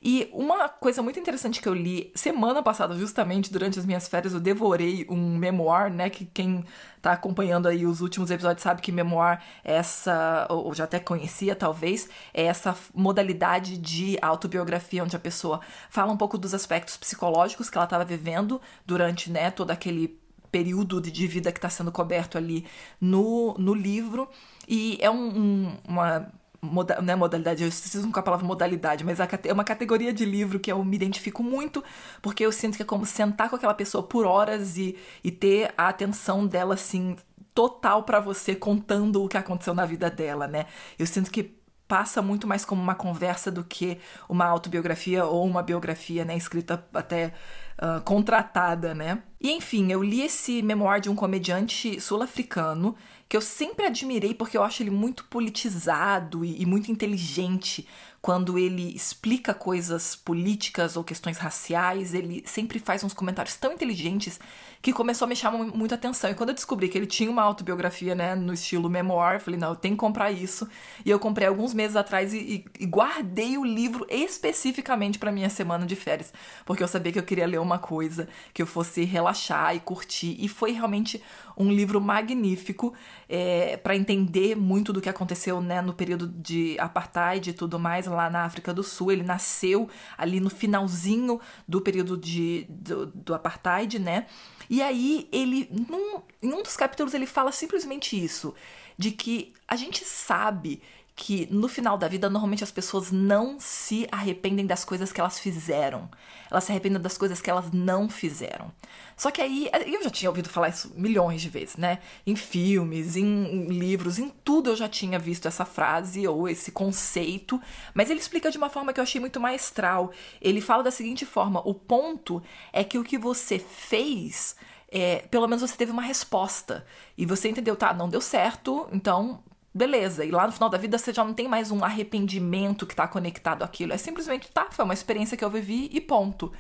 E 0.07 0.29
uma 0.35 0.69
coisa 0.69 1.03
muito 1.03 1.19
interessante 1.19 1.63
que 1.63 1.69
eu 1.69 1.73
li 1.73 2.13
semana 2.15 2.63
passada, 2.63 2.95
justamente 2.95 3.51
durante 3.51 3.79
as 3.79 3.87
minhas 3.87 4.07
férias, 4.07 4.35
eu 4.35 4.41
devorei 4.41 5.07
um 5.09 5.35
memoir, 5.39 5.91
né? 5.91 6.11
Que 6.11 6.27
quem 6.27 6.63
tá 7.01 7.13
acompanhando 7.13 7.69
aí 7.69 7.87
os 7.87 8.03
últimos 8.03 8.31
episódios 8.31 8.63
sabe 8.63 8.83
que 8.83 8.93
memoir 8.93 9.41
é 9.65 9.77
essa, 9.77 10.47
ou 10.51 10.75
já 10.75 10.85
até 10.85 11.01
conhecia 11.01 11.57
talvez, 11.57 12.07
é 12.35 12.45
essa 12.45 12.77
modalidade 12.95 13.79
de 13.79 14.19
autobiografia 14.21 15.03
onde 15.03 15.17
a 15.17 15.19
pessoa 15.19 15.61
fala 15.89 16.13
um 16.13 16.17
pouco 16.19 16.37
dos 16.37 16.53
aspectos 16.53 16.99
psicológicos 16.99 17.71
que 17.71 17.79
ela 17.79 17.85
estava 17.85 18.05
vivendo 18.05 18.61
durante, 18.85 19.31
né, 19.31 19.51
todo 19.51 19.71
aquele 19.71 20.21
período 20.53 21.01
de 21.01 21.27
vida 21.27 21.51
que 21.51 21.59
está 21.59 21.71
sendo 21.71 21.91
coberto 21.91 22.37
ali 22.37 22.67
no, 23.01 23.55
no 23.59 23.73
livro. 23.73 24.29
E 24.69 24.99
é 25.01 25.11
um, 25.11 25.39
um, 25.39 25.77
uma 25.89 26.31
moda, 26.65 27.01
não 27.01 27.13
é 27.13 27.17
modalidade, 27.17 27.63
eu 27.63 27.69
preciso 27.69 28.11
com 28.11 28.19
a 28.19 28.23
palavra 28.23 28.47
modalidade, 28.47 29.05
mas 29.05 29.19
é 29.21 29.53
uma 29.53 29.65
categoria 29.65 30.13
de 30.13 30.25
livro 30.25 30.59
que 30.59 30.73
eu 30.73 30.85
me 30.85 30.97
identifico 30.97 31.43
muito, 31.43 31.85
porque 32.23 32.45
eu 32.45 32.51
sinto 32.51 32.77
que 32.77 32.83
é 32.83 32.87
como 32.87 33.07
sentar 33.07 33.49
com 33.49 33.57
aquela 33.57 33.75
pessoa 33.75 34.03
por 34.03 34.27
horas 34.27 34.77
e, 34.77 34.97
e 35.23 35.31
ter 35.31 35.73
a 35.77 35.89
atenção 35.89 36.47
dela, 36.47 36.75
assim, 36.75 37.17
total 37.55 38.03
para 38.03 38.19
você, 38.19 38.55
contando 38.55 39.23
o 39.23 39.29
que 39.29 39.37
aconteceu 39.37 39.75
na 39.75 39.87
vida 39.87 40.11
dela, 40.11 40.49
né? 40.49 40.67
Eu 40.99 41.07
sinto 41.07 41.31
que 41.31 41.55
passa 41.87 42.23
muito 42.23 42.47
mais 42.47 42.65
como 42.65 42.83
uma 42.83 42.95
conversa 42.95 43.51
do 43.51 43.63
que 43.63 43.99
uma 44.29 44.47
autobiografia 44.47 45.25
ou 45.25 45.45
uma 45.47 45.63
biografia, 45.63 46.25
né, 46.25 46.37
escrita 46.37 46.85
até 46.95 47.33
uh, 47.79 48.01
contratada, 48.03 48.95
né? 48.95 49.23
E 49.41 49.53
enfim, 49.53 49.93
eu 49.93 50.03
li 50.03 50.23
esse 50.23 50.63
memoir 50.63 51.01
de 51.01 51.11
um 51.11 51.15
comediante 51.15 52.01
sul-africano 52.01 52.97
que 53.29 53.37
eu 53.37 53.41
sempre 53.41 53.87
admirei 53.87 54.35
porque 54.35 54.57
eu 54.57 54.63
acho 54.63 54.83
ele 54.83 54.91
muito 54.91 55.25
politizado 55.25 56.45
e, 56.45 56.63
e 56.63 56.67
muito 56.67 56.91
inteligente 56.91 57.87
quando 58.25 58.59
ele 58.59 58.97
explica 58.97 59.53
coisas 59.53 60.17
políticas 60.17 60.97
ou 60.97 61.05
questões 61.05 61.37
raciais, 61.37 62.15
ele 62.15 62.43
sempre 62.47 62.79
faz 62.79 63.05
uns 63.05 63.13
comentários 63.13 63.55
tão 63.55 63.71
inteligentes 63.71 64.41
que 64.81 64.95
começou 64.95 65.27
a 65.27 65.29
me 65.29 65.37
chamar 65.37 65.59
muita 65.59 65.95
atenção. 65.95 66.31
E 66.31 66.35
quando 66.35 66.49
eu 66.49 66.55
descobri 66.55 66.89
que 66.89 66.97
ele 66.97 67.07
tinha 67.07 67.31
uma 67.31 67.43
autobiografia, 67.43 68.15
né, 68.15 68.35
no 68.35 68.55
estilo 68.55 68.89
memoir, 68.89 69.41
falei, 69.41 69.61
não, 69.61 69.71
eu 69.71 69.77
tenho 69.77 69.95
que 69.95 70.01
comprar 70.01 70.31
isso. 70.31 70.67
E 71.05 71.11
eu 71.11 71.19
comprei 71.19 71.47
alguns 71.47 71.75
meses 71.75 71.97
atrás 71.97 72.33
e, 72.33 72.39
e, 72.39 72.65
e 72.81 72.87
guardei 72.87 73.59
o 73.59 73.65
livro 73.65 74.07
especificamente 74.09 75.19
para 75.19 75.31
minha 75.31 75.51
semana 75.51 75.85
de 75.85 75.95
férias, 75.95 76.33
porque 76.65 76.83
eu 76.83 76.89
sabia 76.89 77.13
que 77.13 77.19
eu 77.19 77.25
queria 77.25 77.47
ler 77.47 77.61
uma 77.61 77.79
coisa 77.79 78.27
que 78.55 78.63
eu 78.63 78.67
fosse 78.67 79.05
relaxar 79.05 79.77
e 79.77 79.81
curtir. 79.81 80.35
E 80.39 80.49
foi 80.49 80.73
realmente 80.73 81.23
um 81.57 81.71
livro 81.71 82.01
magnífico 82.01 82.95
é, 83.29 83.77
para 83.77 83.95
entender 83.95 84.57
muito 84.57 84.93
do 84.93 85.01
que 85.01 85.09
aconteceu 85.09 85.61
né, 85.61 85.81
no 85.81 85.93
período 85.93 86.27
de 86.27 86.77
apartheid 86.79 87.51
e 87.51 87.53
tudo 87.53 87.79
mais 87.79 88.07
lá 88.15 88.31
na 88.31 88.45
África 88.45 88.73
do 88.73 88.83
Sul. 88.83 89.13
Ele 89.13 89.23
nasceu 89.23 89.89
ali 90.17 90.41
no 90.41 90.49
finalzinho 90.49 91.41
do 91.69 91.81
período 91.81 92.17
de, 92.17 92.67
do, 92.69 93.07
do 93.07 93.35
apartheid, 93.35 93.99
né? 93.99 94.27
E 94.71 94.81
aí 94.81 95.29
ele, 95.31 95.69
num, 95.71 96.23
em 96.43 96.53
um 96.53 96.63
dos 96.63 96.77
capítulos, 96.77 97.13
ele 97.13 97.27
fala 97.27 97.53
simplesmente 97.53 98.23
isso, 98.23 98.55
de 98.97 99.11
que 99.11 99.53
a 99.69 99.77
gente 99.77 100.05
sabe 100.05 100.81
que 101.17 101.47
no 101.49 101.69
final 101.69 101.97
da 101.97 102.09
vida, 102.09 102.29
normalmente 102.29 102.65
as 102.65 102.73
pessoas 102.73 103.13
não 103.13 103.61
se 103.61 104.07
arrependem 104.11 104.67
das 104.67 104.85
coisas 104.85 105.13
que 105.13 105.21
elas 105.21 105.39
fizeram. 105.39 106.11
Elas 106.51 106.65
se 106.65 106.73
arrependem 106.73 107.01
das 107.01 107.17
coisas 107.17 107.41
que 107.41 107.49
elas 107.49 107.71
não 107.73 108.09
fizeram. 108.09 108.73
Só 109.17 109.31
que 109.31 109.41
aí, 109.41 109.71
eu 109.87 110.03
já 110.03 110.11
tinha 110.11 110.29
ouvido 110.29 110.49
falar 110.49 110.71
isso 110.71 110.93
milhões 110.97 111.41
de 111.41 111.49
vezes, 111.49 111.77
né? 111.77 112.01
Em 112.27 112.35
filmes, 112.35 113.15
em 113.15 113.67
livros, 113.69 114.19
em 114.19 114.29
tudo 114.29 114.71
eu 114.71 114.77
já 114.77 114.89
tinha 114.89 115.17
visto 115.17 115.47
essa 115.47 115.65
frase 115.65 116.27
ou 116.27 116.49
esse 116.49 116.73
conceito, 116.73 117.61
mas 117.95 118.11
ele 118.11 118.19
explica 118.19 118.51
de 118.51 118.59
uma 118.59 118.69
forma 118.69 118.93
que 118.93 118.99
eu 118.99 119.05
achei 119.05 119.21
muito 119.21 119.39
maestral. 119.39 120.11
Ele 120.41 120.61
fala 120.61 120.83
da 120.83 120.91
seguinte 120.91 121.25
forma: 121.25 121.63
o 121.65 121.75
ponto 121.75 122.43
é 122.73 122.83
que 122.83 122.99
o 122.99 123.05
que 123.05 123.17
você 123.17 123.59
fez. 123.59 124.57
É, 124.97 125.27
pelo 125.29 125.49
menos 125.49 125.61
você 125.61 125.77
teve 125.77 125.91
uma 125.91 126.03
resposta. 126.03 126.87
E 127.19 127.27
você 127.27 127.49
entendeu, 127.49 127.75
tá, 127.75 127.93
não 127.93 128.09
deu 128.09 128.21
certo, 128.21 128.89
então 128.93 129.43
beleza. 129.75 130.25
E 130.25 130.31
lá 130.31 130.47
no 130.47 130.53
final 130.53 130.71
da 130.71 130.79
vida 130.79 130.97
você 130.97 131.13
já 131.13 131.25
não 131.25 131.35
tem 131.35 131.49
mais 131.49 131.71
um 131.71 131.85
arrependimento 131.85 132.87
que 132.87 132.93
está 132.93 133.09
conectado 133.09 133.63
àquilo. 133.63 133.93
É 133.93 133.99
simplesmente, 133.99 134.51
tá, 134.51 134.69
foi 134.71 134.85
uma 134.85 134.95
experiência 134.95 135.37
que 135.37 135.45
eu 135.45 135.51
vivi 135.51 135.91
e 135.93 136.01
ponto. 136.01 136.53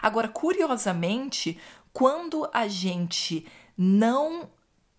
Agora, 0.00 0.26
curiosamente, 0.28 1.58
quando 1.92 2.48
a 2.52 2.66
gente 2.66 3.46
não 3.76 4.50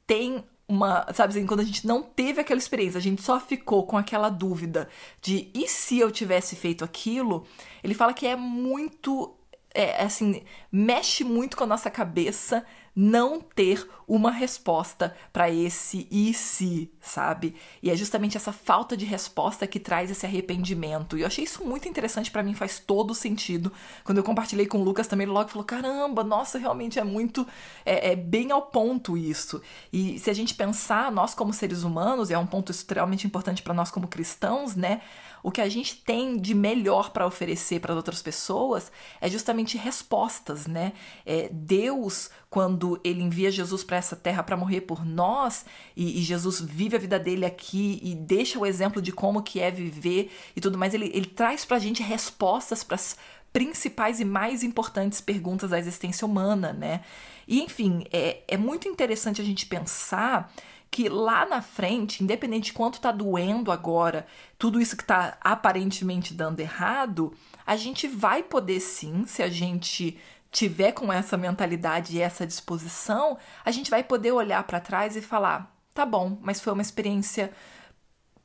tem 0.05 0.43
uma, 0.67 1.05
sabe 1.13 1.33
assim, 1.33 1.45
quando 1.45 1.59
a 1.59 1.65
gente 1.65 1.85
não 1.85 2.01
teve 2.01 2.39
aquela 2.39 2.59
experiência, 2.59 2.97
a 2.97 3.01
gente 3.01 3.21
só 3.21 3.39
ficou 3.39 3.85
com 3.85 3.97
aquela 3.97 4.29
dúvida 4.29 4.87
de 5.21 5.51
e 5.53 5.67
se 5.67 5.99
eu 5.99 6.11
tivesse 6.11 6.55
feito 6.55 6.83
aquilo, 6.83 7.45
ele 7.83 7.93
fala 7.93 8.13
que 8.13 8.25
é 8.25 8.35
muito, 8.35 9.35
é, 9.73 10.01
assim, 10.03 10.43
mexe 10.71 11.23
muito 11.23 11.57
com 11.57 11.63
a 11.63 11.67
nossa 11.67 11.89
cabeça 11.91 12.65
não 12.95 13.41
ter 13.41 13.87
uma 14.07 14.31
resposta 14.31 15.15
para 15.31 15.49
esse 15.49 16.07
e 16.11 16.33
se, 16.33 16.91
sabe? 17.01 17.55
E 17.81 17.89
é 17.89 17.95
justamente 17.95 18.37
essa 18.37 18.51
falta 18.51 18.95
de 18.95 19.05
resposta 19.05 19.65
que 19.65 19.79
traz 19.79 20.11
esse 20.11 20.25
arrependimento. 20.25 21.17
E 21.17 21.21
eu 21.21 21.27
achei 21.27 21.43
isso 21.43 21.63
muito 21.65 21.87
interessante 21.87 22.29
para 22.29 22.43
mim, 22.43 22.53
faz 22.53 22.79
todo 22.79 23.15
sentido. 23.15 23.71
Quando 24.03 24.17
eu 24.17 24.23
compartilhei 24.23 24.67
com 24.67 24.79
o 24.79 24.83
Lucas 24.83 25.07
também, 25.07 25.25
ele 25.25 25.33
logo 25.33 25.49
falou: 25.49 25.65
caramba, 25.65 26.23
nossa, 26.23 26.59
realmente 26.59 26.99
é 26.99 27.03
muito. 27.03 27.47
É, 27.85 28.11
é 28.11 28.15
bem 28.15 28.51
ao 28.51 28.61
ponto 28.61 29.17
isso. 29.17 29.61
E 29.91 30.19
se 30.19 30.29
a 30.29 30.33
gente 30.33 30.53
pensar, 30.53 31.11
nós 31.11 31.33
como 31.33 31.53
seres 31.53 31.83
humanos, 31.83 32.29
e 32.29 32.33
é 32.33 32.37
um 32.37 32.47
ponto 32.47 32.71
extremamente 32.71 33.25
importante 33.25 33.63
para 33.63 33.73
nós 33.73 33.89
como 33.89 34.07
cristãos, 34.07 34.75
né? 34.75 35.01
O 35.41 35.51
que 35.51 35.59
a 35.59 35.67
gente 35.67 35.97
tem 35.97 36.37
de 36.37 36.53
melhor 36.53 37.09
para 37.09 37.27
oferecer 37.27 37.81
para 37.81 37.93
outras 37.93 38.21
pessoas 38.21 38.89
é 39.19 39.29
justamente 39.29 39.77
respostas, 39.77 40.67
né? 40.67 40.93
É, 41.25 41.49
Deus, 41.51 42.29
quando 42.49 42.82
ele 43.03 43.21
envia 43.21 43.51
Jesus 43.51 43.83
para 43.83 43.97
essa 43.97 44.15
terra 44.15 44.43
para 44.43 44.57
morrer 44.57 44.81
por 44.81 45.05
nós, 45.05 45.65
e, 45.95 46.19
e, 46.19 46.23
Jesus 46.23 46.59
vive 46.59 46.95
a 46.95 46.99
vida 46.99 47.19
dele 47.19 47.45
aqui 47.45 47.99
e 48.03 48.15
deixa 48.15 48.59
o 48.59 48.65
exemplo 48.65 49.01
de 49.01 49.11
como 49.11 49.41
que 49.41 49.59
é 49.59 49.71
viver 49.71 50.31
e 50.55 50.61
tudo 50.61 50.77
mais, 50.77 50.93
ele, 50.93 51.11
ele 51.13 51.25
traz 51.25 51.65
para 51.65 51.77
a 51.77 51.79
gente 51.79 52.01
respostas 52.01 52.83
para 52.83 52.95
as 52.95 53.17
principais 53.51 54.19
e 54.19 54.25
mais 54.25 54.63
importantes 54.63 55.21
perguntas 55.21 55.69
da 55.69 55.77
existência 55.79 56.25
humana, 56.25 56.73
né? 56.73 57.01
E 57.47 57.61
enfim, 57.61 58.03
é, 58.11 58.41
é 58.47 58.57
muito 58.57 58.87
interessante 58.87 59.41
a 59.41 59.45
gente 59.45 59.65
pensar 59.67 60.51
que 60.89 61.09
lá 61.09 61.45
na 61.45 61.61
frente, 61.61 62.23
independente 62.23 62.65
de 62.65 62.73
quanto 62.73 63.01
tá 63.01 63.11
doendo 63.11 63.71
agora, 63.71 64.27
tudo 64.59 64.79
isso 64.79 64.95
que 64.95 65.03
tá 65.03 65.37
aparentemente 65.41 66.35
dando 66.35 66.59
errado, 66.59 67.33
a 67.65 67.75
gente 67.75 68.07
vai 68.07 68.43
poder 68.43 68.79
sim, 68.79 69.25
se 69.25 69.41
a 69.41 69.49
gente 69.49 70.17
tiver 70.53 70.91
com 70.91 71.11
essa 71.11 71.35
mentalidade 71.35 72.15
e 72.15 72.21
essa 72.21 72.45
disposição, 72.47 73.37
a 73.65 73.71
gente 73.71 73.89
vai 73.89 74.03
poder 74.03 74.31
olhar 74.31 74.63
para 74.63 74.79
trás 74.79 75.17
e 75.17 75.21
falar: 75.21 75.75
tá 75.93 76.05
bom, 76.05 76.37
mas 76.41 76.61
foi 76.61 76.71
uma 76.71 76.81
experiência 76.81 77.51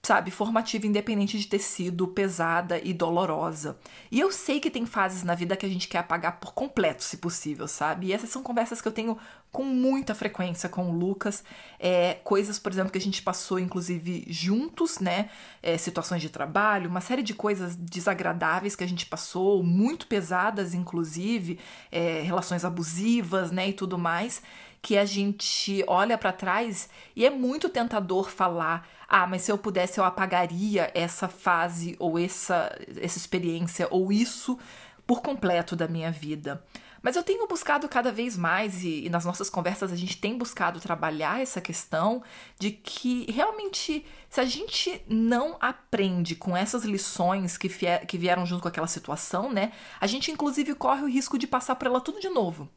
sabe, 0.03 0.31
formativa, 0.31 0.87
independente 0.87 1.39
de 1.39 1.47
ter 1.47 1.59
sido 1.59 2.09
pesada 2.09 2.81
e 2.83 2.95
dolorosa. 2.95 3.79
E 4.11 4.19
eu 4.19 4.31
sei 4.33 4.61
que 4.61 4.71
tem 4.71 4.87
fases 4.87 5.23
na 5.23 5.35
vida 5.35 5.57
que 5.57 5.67
a 5.67 5.69
gente 5.69 5.89
quer 5.89 5.99
apagar 5.99 6.39
por 6.39 6.55
completo, 6.55 7.03
se 7.03 7.17
possível, 7.19 7.67
sabe? 7.67 8.07
E 8.07 8.13
essas 8.13 8.31
são 8.31 8.43
conversas 8.43 8.81
que 8.81 8.89
eu 8.89 8.93
tenho 8.93 9.19
com 9.51 9.65
muita 9.65 10.15
frequência 10.15 10.69
com 10.69 10.89
o 10.89 10.97
Lucas. 10.97 11.43
É, 11.79 12.15
coisas, 12.25 12.59
por 12.59 12.71
exemplo, 12.71 12.93
que 12.93 12.99
a 12.99 13.01
gente 13.01 13.21
passou, 13.23 13.59
inclusive, 13.59 14.25
juntos, 14.29 14.99
né? 14.99 15.31
É, 15.63 15.77
situações 15.77 16.23
de 16.23 16.31
trabalho, 16.31 16.89
uma 16.89 17.01
série 17.01 17.23
de 17.23 17.35
coisas 17.35 17.75
desagradáveis 17.75 18.77
que 18.77 18.85
a 18.85 18.89
gente 18.89 19.05
passou, 19.05 19.63
muito 19.63 20.07
pesadas, 20.07 20.75
inclusive, 20.75 21.59
é, 21.91 22.21
relações 22.23 22.65
abusivas, 22.65 23.51
né? 23.51 23.69
E 23.69 23.73
tudo 23.73 23.99
mais 23.99 24.43
que 24.81 24.97
a 24.97 25.05
gente 25.05 25.85
olha 25.87 26.17
para 26.17 26.33
trás 26.33 26.89
e 27.15 27.25
é 27.27 27.31
muito 27.31 27.69
tentador 27.69 28.31
falar: 28.31 28.89
ah, 29.09 29.27
mas 29.27 29.43
se 29.43 29.53
eu 29.53 29.59
pudesse 29.59 29.99
eu 29.99 30.05
apagaria 30.05 30.91
essa 30.95 31.29
fase 31.29 31.97
ou 31.99 32.19
essa, 32.19 32.77
essa 33.01 33.19
experiência 33.19 33.89
ou 33.91 34.13
isso 34.13 34.59
por 35.07 35.23
completo 35.23 35.75
da 35.75 35.89
minha 35.89 36.11
vida. 36.11 36.63
Mas 37.01 37.17
eu 37.17 37.23
tenho 37.23 37.47
buscado 37.47 37.89
cada 37.89 38.11
vez 38.11 38.37
mais, 38.37 38.83
e, 38.83 39.05
e, 39.05 39.09
nas 39.09 39.25
nossas 39.25 39.49
conversas 39.49 39.93
a 39.93 39.97
gente 39.97 40.19
tem 40.19 40.37
buscado 40.37 40.81
trabalhar 40.81 41.41
essa 41.41 41.61
questão 41.61 42.23
de 42.59 42.73
que 42.73 43.31
realmente, 43.31 44.05
se 44.29 44.41
a 44.41 44.45
gente 44.45 45.01
não 45.09 45.57
aprende 45.61 46.35
com 46.35 46.57
essas 46.57 46.85
lições 46.85 47.57
que, 47.57 47.69
que 47.69 48.19
vieram 48.19 48.45
junto 48.45 48.63
com 48.63 48.69
aquela 48.69 48.87
situação, 48.87 49.53
né, 49.53 49.73
a 50.01 50.07
gente 50.07 50.31
inclusive 50.31 50.75
corre 50.75 51.03
o 51.03 51.09
risco 51.09 51.39
de 51.39 51.47
passar 51.47 51.77
por 51.77 51.87
ela 51.87 52.01
tudo 52.01 52.21
de 52.21 52.29
novo. 52.29 52.69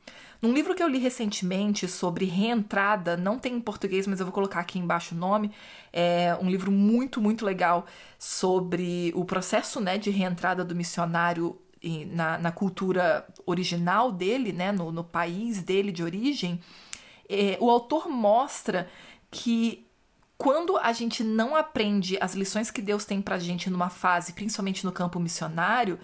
Num 0.41 0.53
livro 0.53 0.73
que 0.73 0.81
eu 0.81 0.87
li 0.87 0.97
recentemente 0.97 1.87
sobre 1.87 2.25
reentrada, 2.25 3.15
não 3.15 3.37
tem 3.37 3.55
em 3.55 3.61
português, 3.61 4.07
mas 4.07 4.19
eu 4.19 4.25
vou 4.25 4.33
colocar 4.33 4.59
aqui 4.59 4.79
embaixo 4.79 5.13
o 5.13 5.17
nome, 5.17 5.51
é 5.93 6.35
um 6.41 6.49
livro 6.49 6.71
muito, 6.71 7.21
muito 7.21 7.45
legal 7.45 7.85
sobre 8.17 9.11
o 9.15 9.23
processo 9.23 9.79
né, 9.79 9.99
de 9.99 10.09
reentrada 10.09 10.65
do 10.65 10.73
missionário 10.73 11.61
na, 12.07 12.39
na 12.39 12.51
cultura 12.51 13.25
original 13.45 14.11
dele, 14.11 14.51
né, 14.51 14.71
no, 14.71 14.91
no 14.91 15.03
país 15.03 15.61
dele 15.61 15.91
de 15.91 16.03
origem. 16.03 16.59
É, 17.29 17.57
o 17.59 17.69
autor 17.69 18.09
mostra 18.09 18.89
que 19.29 19.85
quando 20.37 20.75
a 20.77 20.91
gente 20.91 21.23
não 21.23 21.55
aprende 21.55 22.17
as 22.19 22.33
lições 22.33 22.71
que 22.71 22.81
Deus 22.81 23.05
tem 23.05 23.21
pra 23.21 23.37
gente 23.37 23.69
numa 23.69 23.89
fase, 23.89 24.33
principalmente 24.33 24.83
no 24.85 24.91
campo 24.91 25.19
missionário, 25.19 25.99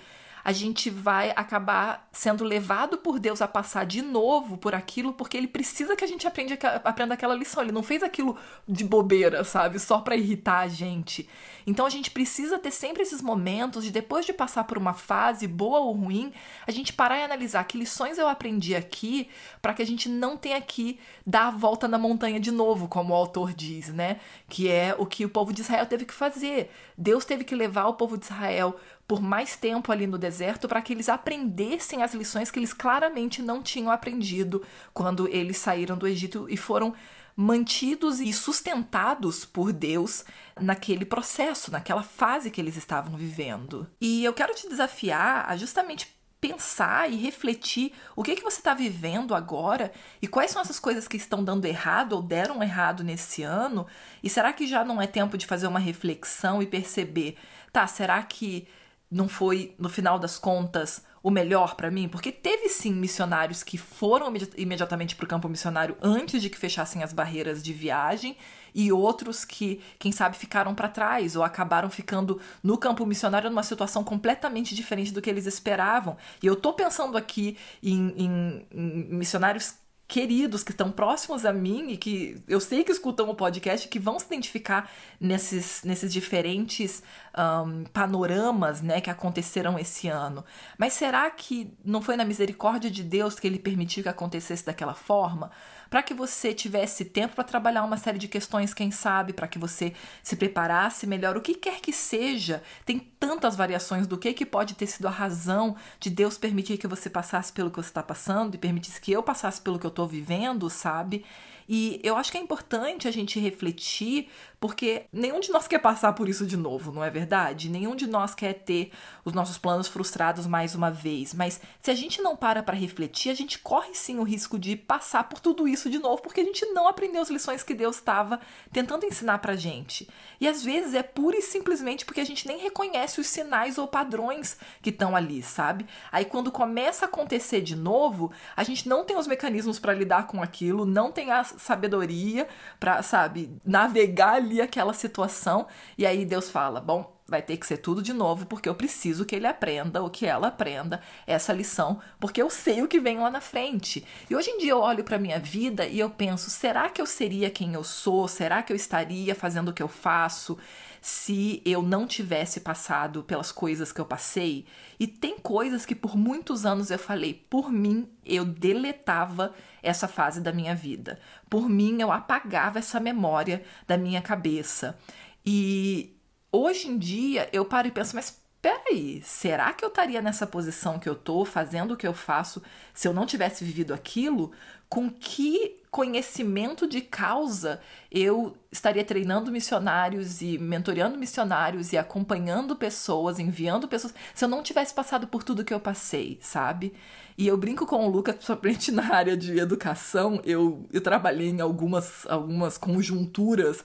a 0.47 0.53
gente 0.53 0.89
vai 0.89 1.33
acabar 1.35 2.07
sendo 2.09 2.45
levado 2.45 2.99
por 2.99 3.19
Deus 3.19 3.41
a 3.41 3.47
passar 3.49 3.85
de 3.85 4.01
novo 4.01 4.57
por 4.57 4.73
aquilo, 4.73 5.11
porque 5.11 5.35
ele 5.35 5.45
precisa 5.45 5.93
que 5.93 6.05
a 6.05 6.07
gente 6.07 6.25
aprenda, 6.25 6.55
aprenda 6.85 7.15
aquela 7.15 7.35
lição. 7.35 7.61
Ele 7.61 7.73
não 7.73 7.83
fez 7.83 8.01
aquilo 8.01 8.37
de 8.65 8.85
bobeira, 8.85 9.43
sabe? 9.43 9.77
Só 9.77 9.99
para 9.99 10.15
irritar 10.15 10.59
a 10.59 10.67
gente. 10.69 11.27
Então 11.67 11.85
a 11.85 11.89
gente 11.89 12.09
precisa 12.09 12.57
ter 12.57 12.71
sempre 12.71 13.03
esses 13.03 13.21
momentos 13.21 13.83
de 13.83 13.91
depois 13.91 14.25
de 14.25 14.31
passar 14.31 14.63
por 14.63 14.77
uma 14.77 14.93
fase 14.93 15.45
boa 15.47 15.81
ou 15.81 15.91
ruim, 15.91 16.31
a 16.65 16.71
gente 16.71 16.93
parar 16.93 17.19
e 17.19 17.23
analisar 17.23 17.65
que 17.65 17.77
lições 17.77 18.17
eu 18.17 18.25
aprendi 18.25 18.73
aqui 18.73 19.27
para 19.61 19.73
que 19.73 19.81
a 19.81 19.85
gente 19.85 20.07
não 20.07 20.37
tenha 20.37 20.61
que 20.61 20.97
dar 21.25 21.47
a 21.47 21.51
volta 21.51 21.89
na 21.89 21.97
montanha 21.97 22.39
de 22.39 22.51
novo, 22.51 22.87
como 22.87 23.13
o 23.13 23.17
autor 23.17 23.53
diz, 23.53 23.89
né? 23.89 24.21
Que 24.47 24.71
é 24.71 24.95
o 24.97 25.05
que 25.05 25.25
o 25.25 25.29
povo 25.29 25.51
de 25.51 25.59
Israel 25.59 25.85
teve 25.85 26.05
que 26.05 26.13
fazer. 26.13 26.71
Deus 26.97 27.25
teve 27.25 27.43
que 27.43 27.53
levar 27.53 27.87
o 27.87 27.95
povo 27.95 28.17
de 28.17 28.23
Israel 28.23 28.77
por 29.07 29.21
mais 29.21 29.55
tempo 29.55 29.91
ali 29.91 30.05
no 30.05 30.17
deserto 30.17 30.67
para 30.67 30.81
que 30.81 30.91
eles 30.91 31.07
aprendessem 31.07 32.03
as 32.03 32.13
lições 32.13 32.51
que 32.51 32.59
eles 32.59 32.73
claramente 32.73 33.41
não 33.41 33.63
tinham 33.63 33.89
aprendido 33.89 34.61
quando 34.93 35.27
eles 35.29 35.57
saíram 35.57 35.97
do 35.97 36.07
Egito 36.07 36.45
e 36.49 36.57
foram 36.57 36.93
mantidos 37.35 38.19
e 38.19 38.33
sustentados 38.33 39.45
por 39.45 39.71
Deus 39.71 40.25
naquele 40.59 41.05
processo, 41.05 41.71
naquela 41.71 42.01
fase 42.01 42.49
que 42.49 42.59
eles 42.59 42.75
estavam 42.75 43.15
vivendo. 43.15 43.87
E 44.01 44.25
eu 44.25 44.33
quero 44.33 44.55
te 44.55 44.67
desafiar 44.67 45.45
a 45.47 45.55
justamente 45.55 46.17
pensar 46.41 47.11
e 47.11 47.15
refletir 47.15 47.93
o 48.15 48.23
que 48.23 48.35
que 48.35 48.43
você 48.43 48.59
está 48.59 48.73
vivendo 48.73 49.33
agora 49.33 49.91
e 50.21 50.27
quais 50.27 50.51
são 50.51 50.61
essas 50.61 50.79
coisas 50.79 51.07
que 51.07 51.17
estão 51.17 51.43
dando 51.43 51.65
errado 51.65 52.13
ou 52.13 52.21
deram 52.21 52.61
errado 52.61 53.03
nesse 53.03 53.41
ano 53.41 53.87
e 54.21 54.29
será 54.29 54.53
que 54.53 54.67
já 54.67 54.85
não 54.85 55.01
é 55.01 55.07
tempo 55.07 55.37
de 55.37 55.47
fazer 55.47 55.65
uma 55.67 55.79
reflexão 55.79 56.61
e 56.61 56.67
perceber, 56.67 57.37
tá, 57.71 57.87
será 57.87 58.21
que 58.21 58.67
não 59.09 59.29
foi, 59.29 59.73
no 59.79 59.87
final 59.87 60.19
das 60.19 60.37
contas, 60.37 61.01
o 61.23 61.31
melhor 61.31 61.75
para 61.75 61.89
mim? 61.89 62.07
Porque 62.09 62.31
teve 62.31 62.69
sim 62.69 62.93
missionários 62.93 63.63
que 63.63 63.77
foram 63.77 64.31
imediatamente 64.57 65.15
para 65.15 65.25
o 65.25 65.27
campo 65.27 65.47
missionário 65.47 65.97
antes 66.01 66.41
de 66.41 66.49
que 66.49 66.57
fechassem 66.57 67.03
as 67.03 67.13
barreiras 67.13 67.63
de 67.63 67.71
viagem 67.71 68.37
e 68.75 68.91
outros 68.91 69.45
que, 69.45 69.81
quem 69.97 70.11
sabe, 70.11 70.37
ficaram 70.37 70.75
para 70.75 70.89
trás 70.89 71.35
ou 71.35 71.43
acabaram 71.43 71.89
ficando 71.89 72.39
no 72.61 72.77
campo 72.77 73.05
missionário 73.05 73.49
numa 73.49 73.63
situação 73.63 74.03
completamente 74.03 74.75
diferente 74.75 75.13
do 75.13 75.21
que 75.21 75.29
eles 75.29 75.45
esperavam. 75.45 76.17
E 76.43 76.45
eu 76.45 76.55
tô 76.55 76.73
pensando 76.73 77.17
aqui 77.17 77.57
em, 77.81 78.13
em, 78.17 78.67
em 78.71 79.15
missionários 79.15 79.75
queridos 80.07 80.63
que 80.63 80.71
estão 80.71 80.89
próximos 80.89 81.45
a 81.45 81.51
mim 81.51 81.91
e 81.91 81.97
que 81.97 82.41
eu 82.47 82.61
sei 82.61 82.83
que 82.83 82.91
escutam 82.91 83.29
o 83.29 83.35
podcast 83.35 83.87
que 83.89 83.99
vão 83.99 84.17
se 84.17 84.25
identificar 84.25 84.89
nesses, 85.19 85.83
nesses 85.83 86.13
diferentes 86.13 87.03
um, 87.37 87.83
panoramas 87.85 88.81
né, 88.81 88.99
que 88.99 89.09
aconteceram 89.09 89.77
esse 89.77 90.07
ano. 90.07 90.43
Mas 90.77 90.93
será 90.93 91.29
que 91.29 91.71
não 91.85 92.01
foi 92.01 92.15
na 92.15 92.25
misericórdia 92.25 92.89
de 92.89 93.03
Deus 93.03 93.39
que 93.39 93.45
ele 93.45 93.59
permitiu 93.59 94.03
que 94.03 94.09
acontecesse 94.09 94.65
daquela 94.65 94.95
forma? 94.95 95.51
Para 95.89 96.03
que 96.03 96.13
você 96.13 96.53
tivesse 96.53 97.05
tempo 97.05 97.35
para 97.35 97.43
trabalhar 97.43 97.83
uma 97.83 97.95
série 97.95 98.17
de 98.17 98.27
questões, 98.27 98.73
quem 98.73 98.91
sabe, 98.91 99.31
para 99.31 99.47
que 99.47 99.59
você 99.59 99.93
se 100.21 100.35
preparasse 100.35 101.07
melhor, 101.07 101.37
o 101.37 101.41
que 101.41 101.55
quer 101.55 101.79
que 101.79 101.93
seja, 101.93 102.61
tem 102.85 102.99
tantas 103.19 103.55
variações 103.55 104.05
do 104.05 104.17
que 104.17 104.33
que 104.33 104.45
pode 104.45 104.73
ter 104.73 104.87
sido 104.87 105.07
a 105.07 105.11
razão 105.11 105.75
de 105.99 106.09
Deus 106.09 106.37
permitir 106.37 106.77
que 106.77 106.87
você 106.87 107.09
passasse 107.09 107.53
pelo 107.53 107.69
que 107.69 107.77
você 107.77 107.89
está 107.89 108.03
passando 108.03 108.55
e 108.55 108.57
permitisse 108.57 108.99
que 108.99 109.11
eu 109.11 109.23
passasse 109.23 109.61
pelo 109.61 109.79
que 109.79 109.85
eu 109.85 109.89
estou 109.89 110.07
vivendo, 110.07 110.69
sabe? 110.69 111.23
E 111.69 111.99
eu 112.01 112.15
acho 112.15 112.31
que 112.31 112.37
é 112.37 112.41
importante 112.41 113.07
a 113.07 113.11
gente 113.11 113.39
refletir, 113.39 114.29
porque 114.59 115.05
nenhum 115.11 115.39
de 115.39 115.51
nós 115.51 115.67
quer 115.67 115.79
passar 115.79 116.13
por 116.13 116.27
isso 116.27 116.45
de 116.45 116.57
novo, 116.57 116.91
não 116.91 117.03
é 117.03 117.09
verdade? 117.09 117.69
Nenhum 117.69 117.95
de 117.95 118.07
nós 118.07 118.33
quer 118.33 118.53
ter 118.53 118.91
os 119.23 119.33
nossos 119.33 119.57
planos 119.57 119.87
frustrados 119.87 120.47
mais 120.47 120.73
uma 120.73 120.89
vez. 120.89 121.33
Mas 121.33 121.61
se 121.81 121.91
a 121.91 121.95
gente 121.95 122.21
não 122.21 122.35
para 122.35 122.63
para 122.63 122.75
refletir, 122.75 123.29
a 123.29 123.35
gente 123.35 123.59
corre 123.59 123.93
sim 123.93 124.17
o 124.17 124.23
risco 124.23 124.57
de 124.57 124.75
passar 124.75 125.25
por 125.25 125.39
tudo 125.39 125.67
isso 125.67 125.89
de 125.89 125.99
novo, 125.99 126.21
porque 126.21 126.41
a 126.41 126.43
gente 126.43 126.65
não 126.67 126.87
aprendeu 126.87 127.21
as 127.21 127.29
lições 127.29 127.61
que 127.61 127.73
Deus 127.73 127.97
estava 127.97 128.39
tentando 128.71 129.05
ensinar 129.05 129.37
pra 129.39 129.55
gente. 129.55 130.09
E 130.39 130.47
às 130.47 130.63
vezes 130.63 130.93
é 130.93 131.03
pura 131.03 131.37
e 131.37 131.41
simplesmente 131.41 132.05
porque 132.05 132.21
a 132.21 132.25
gente 132.25 132.47
nem 132.47 132.57
reconhece 132.57 133.19
os 133.19 133.27
sinais 133.27 133.77
ou 133.77 133.87
padrões 133.87 134.57
que 134.81 134.89
estão 134.89 135.15
ali, 135.15 135.43
sabe? 135.43 135.85
Aí 136.11 136.25
quando 136.25 136.51
começa 136.51 137.05
a 137.05 137.07
acontecer 137.09 137.61
de 137.61 137.75
novo, 137.75 138.31
a 138.55 138.63
gente 138.63 138.89
não 138.89 139.03
tem 139.03 139.17
os 139.17 139.27
mecanismos 139.27 139.77
para 139.77 139.93
lidar 139.93 140.25
com 140.25 140.41
aquilo, 140.41 140.85
não 140.85 141.11
tem 141.11 141.31
as 141.31 141.55
sabedoria 141.57 142.47
para, 142.79 143.01
sabe, 143.03 143.51
navegar 143.65 144.39
aquela 144.61 144.93
situação. 144.93 145.67
E 145.97 146.05
aí 146.05 146.25
Deus 146.25 146.49
fala: 146.49 146.79
bom, 146.79 147.17
vai 147.27 147.41
ter 147.41 147.57
que 147.57 147.67
ser 147.67 147.77
tudo 147.77 148.01
de 148.01 148.13
novo, 148.13 148.45
porque 148.45 148.69
eu 148.69 148.75
preciso 148.75 149.25
que 149.25 149.35
ele 149.35 149.45
aprenda, 149.45 150.01
ou 150.01 150.09
que 150.09 150.25
ela 150.25 150.47
aprenda 150.47 151.01
essa 151.25 151.51
lição, 151.51 151.99
porque 152.19 152.41
eu 152.41 152.49
sei 152.49 152.81
o 152.81 152.87
que 152.87 152.99
vem 152.99 153.19
lá 153.19 153.29
na 153.29 153.41
frente. 153.41 154.05
E 154.29 154.35
hoje 154.35 154.49
em 154.49 154.59
dia 154.59 154.71
eu 154.71 154.79
olho 154.79 155.03
para 155.03 155.17
minha 155.17 155.39
vida 155.39 155.85
e 155.85 155.99
eu 155.99 156.09
penso: 156.09 156.49
será 156.49 156.89
que 156.89 157.01
eu 157.01 157.05
seria 157.05 157.49
quem 157.49 157.73
eu 157.73 157.83
sou? 157.83 158.27
Será 158.27 158.63
que 158.63 158.71
eu 158.71 158.75
estaria 158.77 159.35
fazendo 159.35 159.69
o 159.69 159.73
que 159.73 159.83
eu 159.83 159.87
faço? 159.87 160.57
Se 161.01 161.61
eu 161.65 161.81
não 161.81 162.07
tivesse 162.07 162.59
passado 162.59 163.23
pelas 163.23 163.51
coisas 163.51 163.91
que 163.91 164.01
eu 164.01 164.05
passei. 164.05 164.65
E 164.99 165.07
tem 165.07 165.39
coisas 165.39 165.85
que 165.85 165.95
por 165.95 166.15
muitos 166.15 166.65
anos 166.65 166.91
eu 166.91 166.99
falei, 166.99 167.33
por 167.33 167.71
mim 167.71 168.09
eu 168.25 168.43
deletava 168.45 169.53
essa 169.81 170.07
fase 170.07 170.41
da 170.41 170.51
minha 170.51 170.75
vida. 170.75 171.19
Por 171.49 171.69
mim 171.69 172.01
eu 172.01 172.11
apagava 172.11 172.79
essa 172.79 172.99
memória 172.99 173.63
da 173.87 173.97
minha 173.97 174.21
cabeça. 174.21 174.97
E 175.45 176.17
hoje 176.51 176.87
em 176.87 176.97
dia 176.97 177.49
eu 177.51 177.65
paro 177.65 177.87
e 177.87 177.91
penso, 177.91 178.15
mas 178.15 178.41
peraí, 178.61 179.21
será 179.23 179.73
que 179.73 179.83
eu 179.83 179.89
estaria 179.89 180.21
nessa 180.21 180.47
posição 180.47 180.99
que 180.99 181.07
eu 181.07 181.15
tô, 181.15 181.45
fazendo 181.45 181.93
o 181.93 181.97
que 181.97 182.07
eu 182.07 182.13
faço, 182.13 182.61
se 182.93 183.07
eu 183.07 183.13
não 183.13 183.25
tivesse 183.25 183.63
vivido 183.63 183.93
aquilo? 183.93 184.51
Com 184.89 185.09
que 185.09 185.77
conhecimento 185.91 186.87
de 186.87 187.01
causa 187.01 187.79
eu 188.11 188.55
estaria 188.71 189.03
treinando 189.03 189.51
missionários 189.51 190.41
e 190.41 190.57
mentoreando 190.57 191.17
missionários 191.17 191.91
e 191.91 191.97
acompanhando 191.97 192.75
pessoas, 192.75 193.39
enviando 193.39 193.87
pessoas, 193.87 194.13
se 194.33 194.45
eu 194.45 194.49
não 194.49 194.61
tivesse 194.61 194.93
passado 194.93 195.27
por 195.27 195.43
tudo 195.43 195.65
que 195.65 195.73
eu 195.73 195.79
passei, 195.79 196.37
sabe? 196.41 196.93
E 197.37 197.47
eu 197.47 197.57
brinco 197.57 197.85
com 197.85 198.05
o 198.05 198.09
Lucas, 198.09 198.35
principalmente 198.61 198.91
na 198.91 199.13
área 199.13 199.37
de 199.37 199.57
educação, 199.57 200.41
eu, 200.43 200.85
eu 200.91 201.01
trabalhei 201.01 201.49
em 201.49 201.61
algumas, 201.61 202.25
algumas 202.27 202.77
conjunturas 202.77 203.83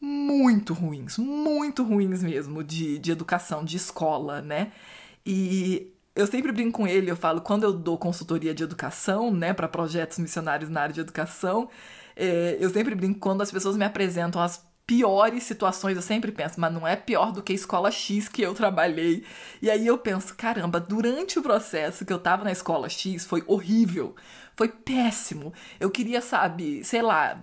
muito 0.00 0.72
ruins, 0.72 1.18
muito 1.18 1.82
ruins 1.82 2.22
mesmo, 2.22 2.64
de, 2.64 2.98
de 2.98 3.12
educação, 3.12 3.64
de 3.64 3.76
escola, 3.76 4.40
né? 4.40 4.72
E 5.24 5.92
eu 6.14 6.26
sempre 6.26 6.52
brinco 6.52 6.78
com 6.78 6.86
ele, 6.86 7.10
eu 7.10 7.16
falo, 7.16 7.40
quando 7.40 7.64
eu 7.64 7.72
dou 7.72 7.98
consultoria 7.98 8.54
de 8.54 8.62
educação, 8.62 9.32
né, 9.32 9.52
para 9.52 9.68
projetos 9.68 10.18
missionários 10.18 10.70
na 10.70 10.82
área 10.82 10.94
de 10.94 11.00
educação, 11.00 11.68
é, 12.16 12.56
eu 12.60 12.70
sempre 12.70 12.94
brinco 12.94 13.20
quando 13.20 13.42
as 13.42 13.50
pessoas 13.50 13.76
me 13.76 13.84
apresentam 13.84 14.40
as 14.40 14.64
piores 14.90 15.44
situações, 15.44 15.94
eu 15.94 16.02
sempre 16.02 16.32
penso, 16.32 16.60
mas 16.60 16.72
não 16.72 16.84
é 16.84 16.96
pior 16.96 17.30
do 17.30 17.44
que 17.44 17.52
a 17.52 17.54
escola 17.54 17.92
X 17.92 18.28
que 18.28 18.42
eu 18.42 18.52
trabalhei. 18.52 19.24
E 19.62 19.70
aí 19.70 19.86
eu 19.86 19.96
penso, 19.96 20.34
caramba, 20.34 20.80
durante 20.80 21.38
o 21.38 21.42
processo 21.42 22.04
que 22.04 22.12
eu 22.12 22.18
tava 22.18 22.42
na 22.42 22.50
escola 22.50 22.88
X 22.88 23.24
foi 23.24 23.44
horrível. 23.46 24.16
Foi 24.56 24.66
péssimo. 24.66 25.52
Eu 25.78 25.92
queria, 25.92 26.20
sabe, 26.20 26.82
sei 26.82 27.02
lá, 27.02 27.40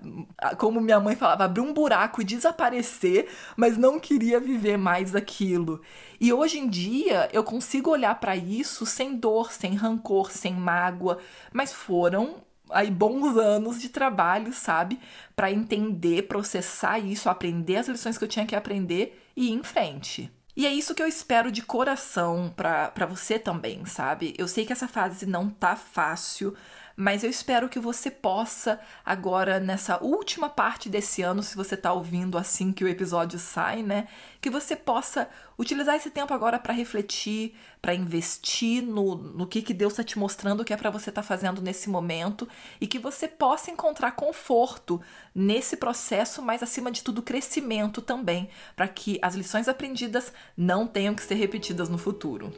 como 0.57 0.81
minha 0.81 0.99
mãe 0.99 1.15
falava, 1.15 1.45
abrir 1.45 1.61
um 1.61 1.73
buraco 1.73 2.21
e 2.21 2.25
desaparecer, 2.25 3.29
mas 3.55 3.77
não 3.77 3.97
queria 3.97 4.41
viver 4.41 4.75
mais 4.75 5.15
aquilo. 5.15 5.81
E 6.19 6.33
hoje 6.33 6.59
em 6.59 6.67
dia 6.67 7.29
eu 7.31 7.45
consigo 7.45 7.91
olhar 7.91 8.15
para 8.19 8.35
isso 8.35 8.85
sem 8.85 9.15
dor, 9.15 9.53
sem 9.53 9.73
rancor, 9.73 10.33
sem 10.33 10.53
mágoa, 10.53 11.17
mas 11.53 11.71
foram 11.71 12.45
aí 12.69 12.91
bons 12.91 13.37
anos 13.37 13.81
de 13.81 13.89
trabalho, 13.89 14.53
sabe, 14.53 14.99
para 15.35 15.51
entender, 15.51 16.23
processar 16.23 16.99
isso, 16.99 17.29
aprender 17.29 17.77
as 17.77 17.87
lições 17.87 18.17
que 18.17 18.23
eu 18.23 18.27
tinha 18.27 18.45
que 18.45 18.55
aprender 18.55 19.23
e 19.35 19.49
ir 19.49 19.53
em 19.53 19.63
frente. 19.63 20.31
E 20.55 20.65
é 20.65 20.73
isso 20.73 20.95
que 20.95 21.03
eu 21.03 21.07
espero 21.07 21.51
de 21.51 21.61
coração 21.61 22.51
para 22.55 23.05
você 23.05 23.37
também, 23.37 23.85
sabe? 23.85 24.33
Eu 24.37 24.47
sei 24.47 24.65
que 24.65 24.73
essa 24.73 24.87
fase 24.87 25.27
não 25.27 25.49
tá 25.49 25.75
fácil, 25.75 26.55
mas 26.99 27.23
eu 27.23 27.29
espero 27.29 27.69
que 27.69 27.79
você 27.79 28.09
possa, 28.09 28.79
agora 29.05 29.59
nessa 29.59 30.03
última 30.03 30.49
parte 30.49 30.89
desse 30.89 31.21
ano, 31.21 31.43
se 31.43 31.55
você 31.55 31.75
está 31.75 31.93
ouvindo 31.93 32.39
assim 32.39 32.73
que 32.73 32.83
o 32.83 32.87
episódio 32.87 33.37
sai, 33.37 33.83
né? 33.83 34.07
Que 34.41 34.49
você 34.49 34.75
possa 34.75 35.29
utilizar 35.59 35.95
esse 35.95 36.09
tempo 36.09 36.33
agora 36.33 36.57
para 36.57 36.73
refletir, 36.73 37.53
para 37.79 37.93
investir 37.93 38.81
no, 38.81 39.13
no 39.13 39.45
que, 39.45 39.61
que 39.61 39.75
Deus 39.75 39.93
está 39.93 40.03
te 40.03 40.17
mostrando 40.17 40.65
que 40.65 40.73
é 40.73 40.77
para 40.77 40.89
você 40.89 41.11
estar 41.11 41.21
tá 41.21 41.27
fazendo 41.27 41.61
nesse 41.61 41.87
momento 41.87 42.49
e 42.81 42.87
que 42.87 42.97
você 42.97 43.27
possa 43.27 43.69
encontrar 43.69 44.13
conforto 44.13 44.99
nesse 45.35 45.77
processo, 45.77 46.41
mas 46.41 46.63
acima 46.63 46.91
de 46.91 47.03
tudo, 47.03 47.21
crescimento 47.21 48.01
também, 48.01 48.49
para 48.75 48.87
que 48.87 49.19
as 49.21 49.35
lições 49.35 49.67
aprendidas 49.67 50.33
não 50.57 50.87
tenham 50.87 51.13
que 51.13 51.21
ser 51.21 51.35
repetidas 51.35 51.89
no 51.89 51.97
futuro. 51.99 52.51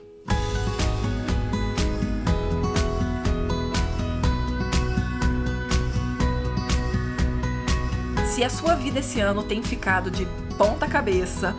Se 8.39 8.45
a 8.45 8.49
sua 8.49 8.73
vida 8.73 8.99
esse 8.99 9.19
ano 9.19 9.43
tem 9.43 9.61
ficado 9.61 10.09
de 10.09 10.25
ponta 10.57 10.87
cabeça, 10.87 11.53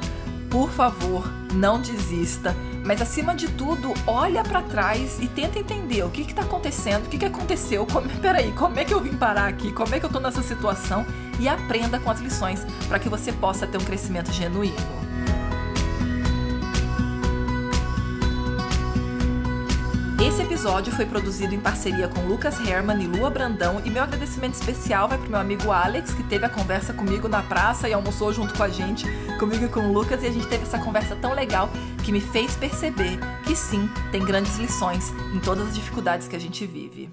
por 0.49 0.71
favor, 0.71 1.31
não 1.53 1.79
desista. 1.79 2.57
Mas 2.83 3.03
acima 3.03 3.35
de 3.35 3.49
tudo, 3.49 3.93
olha 4.07 4.43
para 4.43 4.63
trás 4.63 5.19
e 5.21 5.29
tenta 5.29 5.59
entender 5.59 6.03
o 6.03 6.09
que 6.09 6.23
está 6.23 6.41
acontecendo, 6.41 7.05
o 7.05 7.09
que, 7.11 7.19
que 7.19 7.27
aconteceu, 7.27 7.85
como, 7.85 8.09
peraí, 8.23 8.51
como 8.53 8.79
é 8.79 8.87
que 8.87 8.95
eu 8.95 9.01
vim 9.03 9.15
parar 9.15 9.47
aqui, 9.49 9.71
como 9.73 9.95
é 9.95 9.99
que 9.99 10.07
eu 10.07 10.09
estou 10.09 10.23
nessa 10.23 10.41
situação 10.41 11.05
e 11.39 11.47
aprenda 11.47 12.01
com 12.01 12.11
as 12.11 12.19
lições 12.19 12.65
para 12.89 12.99
que 12.99 13.11
você 13.11 13.31
possa 13.31 13.67
ter 13.67 13.77
um 13.77 13.85
crescimento 13.85 14.33
genuíno. 14.33 15.10
Esse 20.41 20.55
episódio 20.55 20.91
foi 20.95 21.05
produzido 21.05 21.55
em 21.55 21.61
parceria 21.61 22.09
com 22.09 22.27
Lucas 22.27 22.59
Herman 22.67 23.03
e 23.03 23.07
Lua 23.07 23.29
Brandão 23.29 23.79
e 23.85 23.91
meu 23.91 24.03
agradecimento 24.03 24.55
especial 24.55 25.07
vai 25.07 25.19
pro 25.19 25.29
meu 25.29 25.39
amigo 25.39 25.71
Alex, 25.71 26.15
que 26.15 26.23
teve 26.23 26.47
a 26.47 26.49
conversa 26.49 26.95
comigo 26.95 27.29
na 27.29 27.43
praça 27.43 27.91
e 27.91 27.93
almoçou 27.93 28.33
junto 28.33 28.55
com 28.55 28.63
a 28.63 28.69
gente, 28.71 29.05
comigo 29.39 29.67
e 29.67 29.69
com 29.69 29.81
o 29.81 29.93
Lucas, 29.93 30.23
e 30.23 30.27
a 30.27 30.33
gente 30.33 30.47
teve 30.47 30.63
essa 30.63 30.79
conversa 30.79 31.15
tão 31.15 31.35
legal 31.35 31.69
que 32.03 32.11
me 32.11 32.23
fez 32.23 32.57
perceber 32.57 33.19
que 33.45 33.55
sim, 33.55 33.87
tem 34.11 34.25
grandes 34.25 34.57
lições 34.57 35.13
em 35.35 35.41
todas 35.41 35.69
as 35.69 35.75
dificuldades 35.75 36.27
que 36.27 36.37
a 36.37 36.41
gente 36.41 36.65
vive. 36.65 37.13